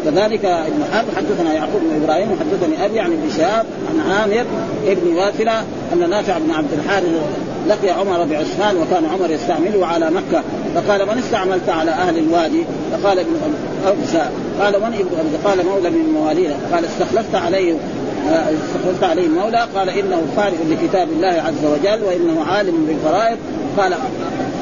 [0.05, 4.45] كذلك ابن حرب حدثنا يعقوب بن إبراهيم وحدثني أبي عن ابن شهاب عن عامر
[4.87, 5.63] ابن واثلة
[5.93, 7.21] أن نافع بن عبد الحارث
[7.67, 10.43] لقي عمر بعثمان وكان عمر يستعمله على مكة.
[10.75, 13.31] فقال من استعملت على أهل الوادي؟ فقال ابن
[13.85, 14.29] أبسى
[14.59, 16.55] قال من ابن قال مولى من موالينا.
[16.73, 17.73] قال استخلفت عليه
[18.31, 23.37] استخلفت عليه مولى قال إنه قارئ لكتاب الله عز وجل وإنه عالم بالفرائض.
[23.77, 23.93] قال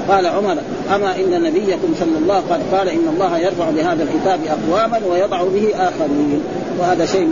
[0.10, 0.58] قال عمر
[0.96, 5.70] أما إن نبيكم صلى الله قد قال إن الله يرفع بهذا الكتاب أقواما ويضع به
[5.76, 6.42] آخرين.
[6.80, 7.30] وهذا شيء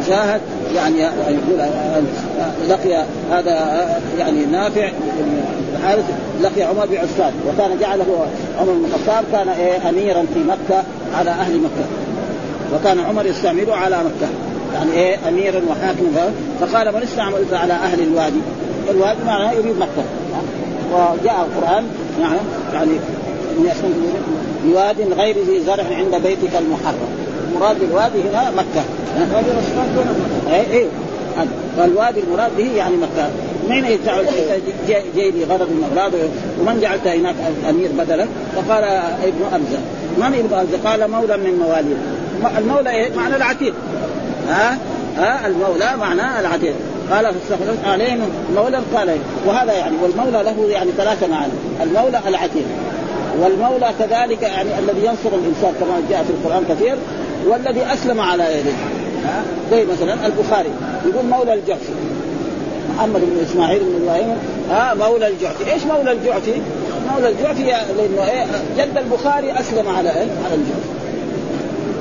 [0.00, 0.40] مشاهد.
[0.76, 1.60] يعني يقول
[2.68, 4.90] لقي هذا يعني نافع
[5.78, 6.04] الحارث
[6.42, 8.26] لقي عمر بعسفان وكان جعله
[8.60, 9.48] عمر بن الخطاب كان
[9.88, 10.82] أميرا في مكة
[11.14, 11.86] على أهل مكة.
[12.74, 14.28] وكان عمر يستعمله على مكة.
[14.74, 18.40] يعني إيه اميرا وحاكما فقال من استعملت على أهل الوادي؟
[18.90, 20.04] الوادي معناه يريد مكة.
[20.92, 21.84] وجاء القرآن
[22.20, 22.36] نعم
[22.74, 22.92] يعني
[24.64, 27.08] بواد غير ذي زرع عند بيتك المحرم.
[27.52, 28.84] المراد بالوادي هنا مكة.
[30.54, 30.86] اي اي
[31.76, 33.28] فالوادي المراد به يعني مكة.
[33.68, 34.26] من يجعل
[34.88, 36.18] جاي لي غرض من اغراضه
[36.60, 37.34] ومن جعلت هناك
[37.70, 38.84] أمير بدلا؟ فقال
[39.22, 39.78] ابن ابزه
[40.18, 41.96] من ابن ابزه؟ قال مولى من مواليه
[42.58, 43.74] المولى إيه؟ معنى العتيق.
[44.48, 44.78] ها؟
[45.16, 46.74] ها؟ المولى معناه العتيق
[47.10, 51.52] قال فاستخلفت عليهم مولى قال وهذا يعني والمولى له يعني ثلاثة معاني.
[51.82, 52.66] المولى العتيق
[53.40, 56.96] والمولى كذلك يعني الذي ينصر الإنسان كما جاء في القرآن كثير
[57.46, 58.76] والذي أسلم على يديه
[59.70, 60.70] زي مثلا البخاري.
[61.06, 61.92] يقول مولى الجعفي
[62.96, 64.36] محمد بن إسماعيل بن إبراهيم.
[64.70, 66.52] ها؟ مولى الجعفي، إيش مولى الجعفي؟
[67.12, 68.46] مولى الجعفي لأنه إيه
[68.78, 71.07] جد البخاري أسلم على إيه؟ على الجعفي.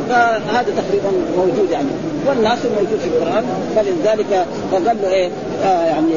[0.09, 1.87] فهذا تقريبا موجود يعني.
[2.27, 3.43] والناس موجود في القرآن
[3.75, 5.29] فلذلك فقال له إيه
[5.63, 6.13] آه يعني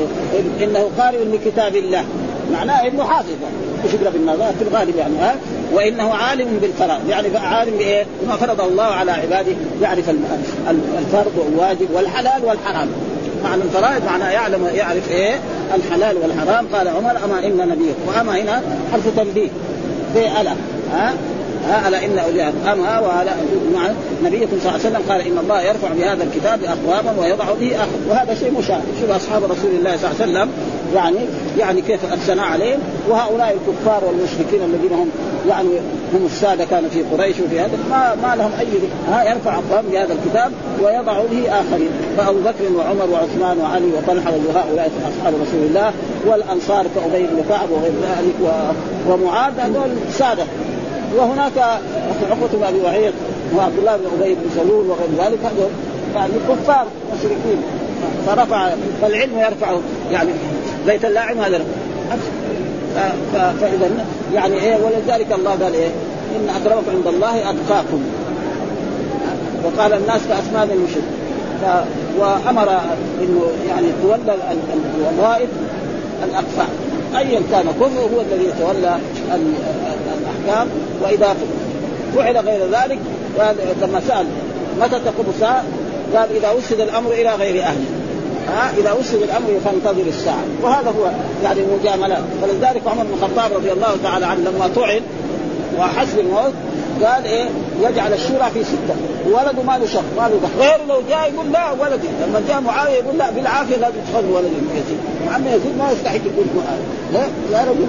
[0.63, 2.05] إنه قارئ لكتاب الله.
[2.53, 3.37] معناه إنه حافظ.
[3.85, 5.35] مش يقرأ بالنظر؟ في الغالب يعني ها؟
[5.73, 7.09] وإنه عالم بالفرائض.
[7.09, 10.11] يعني عالم بإيه؟ بما فرض الله على عباده يعرف
[10.99, 12.89] الفرض والواجب والحلال والحرام.
[13.45, 15.35] معنى الفرائض معناه يعلم يعرف إيه؟
[15.75, 16.67] الحلال والحرام.
[16.73, 18.63] قال عمر أما إن نبيك وأما هنا
[18.93, 19.49] حرف تنبيه.
[20.15, 20.53] زي الا
[20.93, 21.13] ها؟
[21.69, 23.33] ها ألا إن أولياء اما والا
[23.75, 23.91] مع
[24.25, 27.99] نبيكم صلى الله عليه وسلم قال إن الله يرفع بهذا الكتاب أقواما ويضع به اخر
[28.09, 28.83] وهذا شيء مشاهد.
[29.01, 30.49] شوف أصحاب رسول الله صلى الله عليه وسلم
[30.95, 31.19] يعني
[31.59, 35.11] يعني كيف الثناء عليهم وهؤلاء الكفار والمشركين الذين هم
[35.49, 35.69] يعني
[36.15, 38.67] هم السادة كانوا في قريش وفي هذا ما ما لهم أي
[39.13, 40.53] ها يرفع أقوام بهذا الكتاب
[40.83, 41.91] ويضع به آخرين.
[42.17, 45.93] فأبو بكر وعمر وعثمان وعلي وطلحة وهؤلاء أصحاب رسول الله
[46.27, 48.53] والأنصار كأبي بن كعب وغير ذلك
[49.09, 50.45] ومعاذ هذول سادة.
[51.17, 51.59] وهناك
[52.31, 53.15] عقبه بن أبي وعيط
[53.57, 55.71] وعبد الله بن أبي بن سلول وغير ذلك هذول
[56.15, 57.63] يعني كفار مشركين.
[58.27, 58.71] فرفع
[59.03, 59.81] فالعلم يرفعه.
[60.13, 60.31] يعني
[60.87, 61.61] بيت اللاعب هذا.
[63.33, 63.91] فاذا
[64.35, 65.89] يعني إيه ولذلك الله قال إيه
[66.37, 68.03] إن اكرمكم عند الله أتقاكم.
[69.65, 71.03] وقال الناس كاسنان المشرك.
[72.19, 72.81] وأمر
[73.23, 74.37] إنه يعني تولى
[74.99, 75.49] الوظائف
[76.25, 76.69] الأقفاء.
[77.17, 78.97] ايا كان كفر هو الذي يتولى
[80.21, 80.69] الأحكام.
[81.03, 81.37] وإذا
[82.17, 82.99] فعل غير ذلك
[83.83, 84.27] لما سأل
[84.81, 85.65] متى تقوم الساعة
[86.15, 87.85] قال إذا وسد الأمر إلى غير أهله.
[88.49, 90.45] ها؟ إذا وسد الأمر فانتظر الساعة.
[90.63, 91.11] وهذا هو
[91.45, 95.01] يعني المجاملات ولذلك عمر بن الخطاب رضي الله تعالى عنه لما طعن
[95.79, 96.53] وحس بالموت
[97.03, 97.49] قال إيه؟
[97.83, 98.95] يجعل الشورى في ستة.
[99.27, 102.93] ولده ما له شر ما له غيره لو جاء يقول لا ولدي لما جاء معاوية
[102.93, 107.59] يقول لا بالعافية لازم تخذ ولد يزيد مع انه يزيد ما يستحق يكون معاويه لا
[107.59, 107.87] يا رجل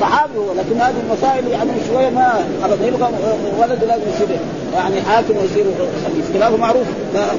[0.00, 3.08] صحابي هو لكن هذه المسائل يعني شوية ما ابدا يبغى
[3.58, 4.38] ولده لازم يصير
[4.74, 5.64] يعني حاكم ويصير
[6.34, 6.86] خلافه معروف.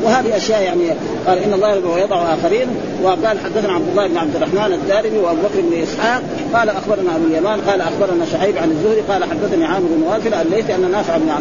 [0.04, 0.90] وهذه أشياء يعني
[1.28, 2.68] قال إن الله ويضع اخرين
[3.04, 6.24] وقال حدثنا عبد الله بن عبد الرحمن الدارمي وأبو بكر بن إسحاق.
[6.54, 10.76] قال أخبرنا أبو اليمان قال أخبرنا شعيب عن الزهري قال حدثني عامر بن وافل الليثي
[10.76, 11.32] أن نافع بن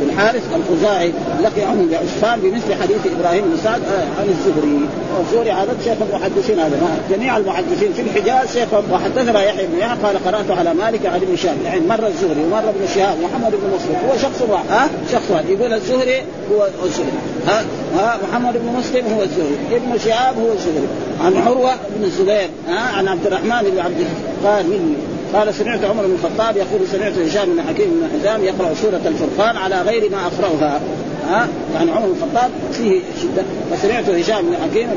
[0.00, 4.80] بن حارث الخزاعي لقي عنهم بعسفان بمثل حديث إبراهيم بن سعد آه، عن الزهري.
[5.18, 10.24] والزهري هذا شيخ المحدثين هذا جميع المحدثين في الحجاز شيخ وحدثنا يحيى بن يحيى قال
[10.24, 13.96] قرأت على مالك عن ابن شهاب يعني مره الزهري ومره ابن شهاب محمد بن مسلم
[14.08, 15.48] هو شخص واحد ها؟ شخص واحد.
[15.48, 16.22] يقول الزهري
[16.52, 17.08] هو الزهري
[17.46, 17.64] ها؟
[17.96, 20.88] ها؟ محمد بن مسلم هو الزهري ابن شهاب هو الزهري.
[21.24, 24.06] عن عروة بن الزبير ها؟ عن عبد الرحمن بن عبد
[24.44, 24.94] قال مني
[25.34, 29.56] قال سمعت عمر بن الخطاب يقول سمعت هشام بن حكيم بن حزام يقرأ سورة الفرقان
[29.56, 30.80] على غير ما أقرأها.
[31.28, 33.42] ها؟ يعني عمر بن الخطاب فيه شدة.
[33.70, 34.88] فسمعت هشام بن حكيم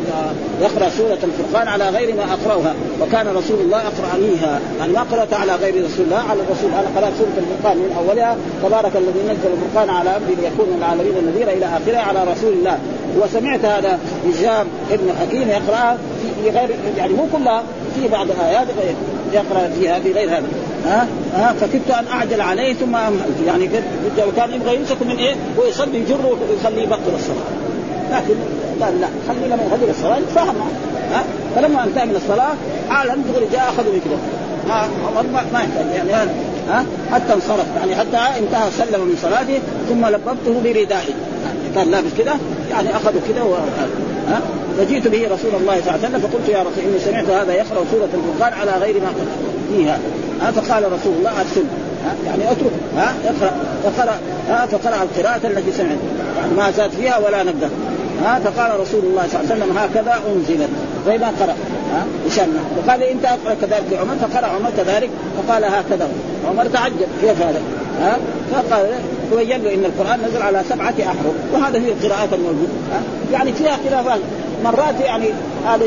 [0.62, 5.56] يقرأ سورة الفرقان على غير ما أقرأها وكان رسول الله اقرانيها يعني ما قرأت على
[5.56, 8.38] غير رسول الله؟ على الرسول أنا قرات سورة الفرقان من أولها.
[8.64, 12.80] تبارك الذي نزل الفرقان على عبده ليكون للعالمين نذيرا إلى آخره على رسول الله.
[13.20, 14.00] وسمعت هذا
[14.30, 15.98] هشام بن حكيم يقراها
[16.44, 17.64] في غير يعني مو كلها
[17.96, 18.68] في بعض الآيات
[19.34, 20.48] يقرأ فيها في غير هذا.
[20.86, 22.96] ها؟ ها؟ فكدت أن أعجل عليه ثم
[23.46, 23.70] يعني
[24.38, 27.48] كان يبغى يمسك من إيه؟ ويصلي يجره ويخليه يبطل الصلاة.
[28.12, 28.36] لكن
[28.82, 30.56] قال لا خلي لما يهدر الصلاة يتفاهم
[31.12, 31.24] ها؟
[31.56, 32.54] فلما انتهى من الصلاة
[32.90, 34.18] عال دغري جاء اخذه من كده
[34.68, 35.86] ما ما, يحتاج.
[35.96, 36.32] يعني
[36.70, 37.66] ها؟ حتى انصرف.
[37.78, 39.60] يعني حتى انتهى سلم من صلاته
[39.90, 41.14] ثم لببته بردائه
[41.76, 42.34] كان لابس كده؟
[42.72, 43.42] يعني اخذوا كده
[44.30, 44.42] ها؟
[44.78, 47.86] فجئت به رسول الله صلى الله عليه وسلم فقلت يا رسول إني سمعت هذا يقرأ
[47.92, 49.12] سورة الفرقان على غير ما
[49.76, 50.00] فيها.
[50.42, 51.64] ها فقال رسول الله أرسل.
[52.26, 52.72] يعني اترك.
[52.98, 53.52] ها اقرأ.
[53.84, 54.18] فقرأ.
[54.50, 55.98] ها فقرأ القراءة التي سمعت.
[56.38, 57.70] يعني ما زاد فيها ولا نبدا
[58.24, 60.70] ها فقال رسول الله صلى الله عليه وسلم هكذا أنزلت.
[61.08, 61.56] زي ما قرأ.
[61.94, 62.06] ها
[62.78, 65.10] وقال انت اقرا كذلك لعمر فقرأ عمر كذلك.
[65.38, 66.10] فقال هكذا.
[66.50, 67.08] عمر تعجب.
[67.22, 67.62] كيف هذا؟
[68.02, 68.18] ها
[68.52, 68.86] فقال
[69.32, 71.34] تبين له إن القرآن نزل على سبعة أحرف.
[71.54, 72.74] وهذا هي القراءات الموجودة.
[73.34, 74.20] يعني فيها خلافات.
[74.64, 75.30] مرات يعني
[75.66, 75.86] هذا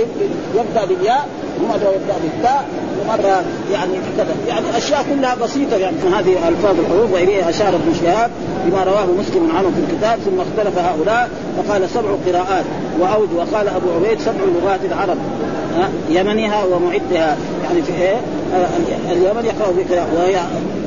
[0.54, 1.28] يبدأ بالياء
[1.62, 2.64] ومرة يبدأ بالتاء
[3.00, 3.42] ومرة
[3.72, 4.34] يعني كذا.
[4.48, 5.96] يعني أشياء كلها بسيطة يعني.
[6.18, 8.30] هذه ألفاظ الحروف وإليها أشار ابن شهاب
[8.64, 12.64] بما رواه مسلم عنه في الكتاب ثم اختلف هؤلاء فقال سبع قراءات
[13.00, 15.18] وأود وقال أبو عبيد سبع لغات العرب.
[16.10, 17.36] يمنها ومعدها.
[17.64, 18.16] يعني في إيه؟
[19.10, 20.40] اليمن يقرأ بقراءة وهي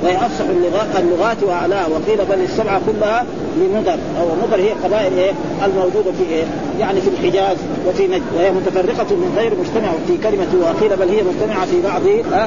[0.04, 1.88] وهي أفصح اللغات اللغات وأعلاها.
[1.88, 3.26] وقيل بل السبعه كلها
[3.58, 5.32] لمدر أو مدر هي قبائل إيه؟
[5.66, 6.44] الموجودة في إيه؟
[6.80, 7.58] يعني في الحجاز
[7.88, 12.02] وفي نجد وهي متفرقة من غير مجتمعه في كلمة وقيل بل هي مجتمعة في بعض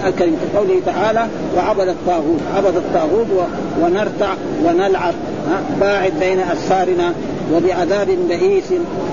[0.07, 3.27] الكلمة قوله تعالى وعبد الطاغوت عبد الطاغوت
[3.81, 5.15] ونرتع ونلعب
[5.81, 7.13] باعد بين أسفارنا.
[7.55, 8.65] وبعذاب بئيس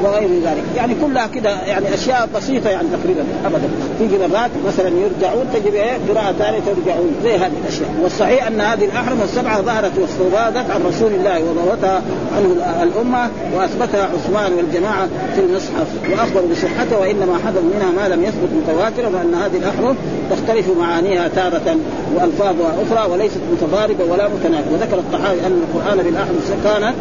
[0.03, 0.63] وغير ذلك.
[0.77, 3.69] يعني كلها كده يعني أشياء بسيطة يعني تقريبا ابدا.
[3.99, 7.11] تيجي مرات مثلا يرجعون تجي إيه؟ قراءة ثانية ترجعون.
[7.23, 7.89] زي هذه الأشياء.
[8.03, 12.01] والصحيح أن هذه الأحرم السبعة ظهرت واستضادت عن رسول الله وضوتها
[12.37, 15.87] عنه الأمة وأثبتها عثمان والجماعة في المصحف.
[16.11, 19.95] وأخبروا بصحتها وإنما حدث منها ما لم يثبت متواترا وأن هذه الأحرم
[20.31, 21.77] تختلف معانيها تارة
[22.15, 26.95] وألفاظها أخرى وليست متضاربة ولا متنافيه وذكر الطحاوي أن القرآن بالأحرم كانت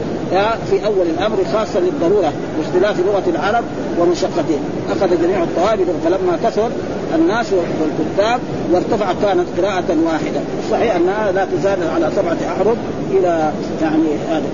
[0.70, 3.64] في أول الأمر خاصة للضرورة باختلاف لغة العرب
[4.00, 4.60] ومشقتهم.
[4.90, 6.70] أخذ جميع الطوابع فلما كثر
[7.14, 8.40] الناس والكتاب
[8.72, 12.76] وارتفع كانت قراءة واحدة، صحيح أنها لا تزال على سبعة أحرف
[13.10, 13.52] إلى
[13.82, 14.46] يعني هذا.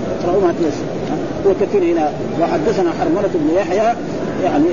[0.59, 0.85] تيسر
[1.45, 2.11] وكثير هنا
[2.41, 3.95] وحدثنا حرملة بن يحيى.
[4.43, 4.65] يعني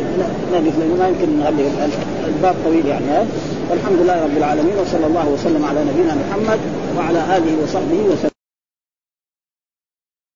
[0.52, 1.88] نقف لأنه ما يمكن نغلق
[2.26, 3.26] الباب طويل يعني.
[3.70, 6.58] والحمد لله رب العالمين وصلى الله وسلم على نبينا محمد
[6.98, 8.35] وعلى آله وصحبه وسلم.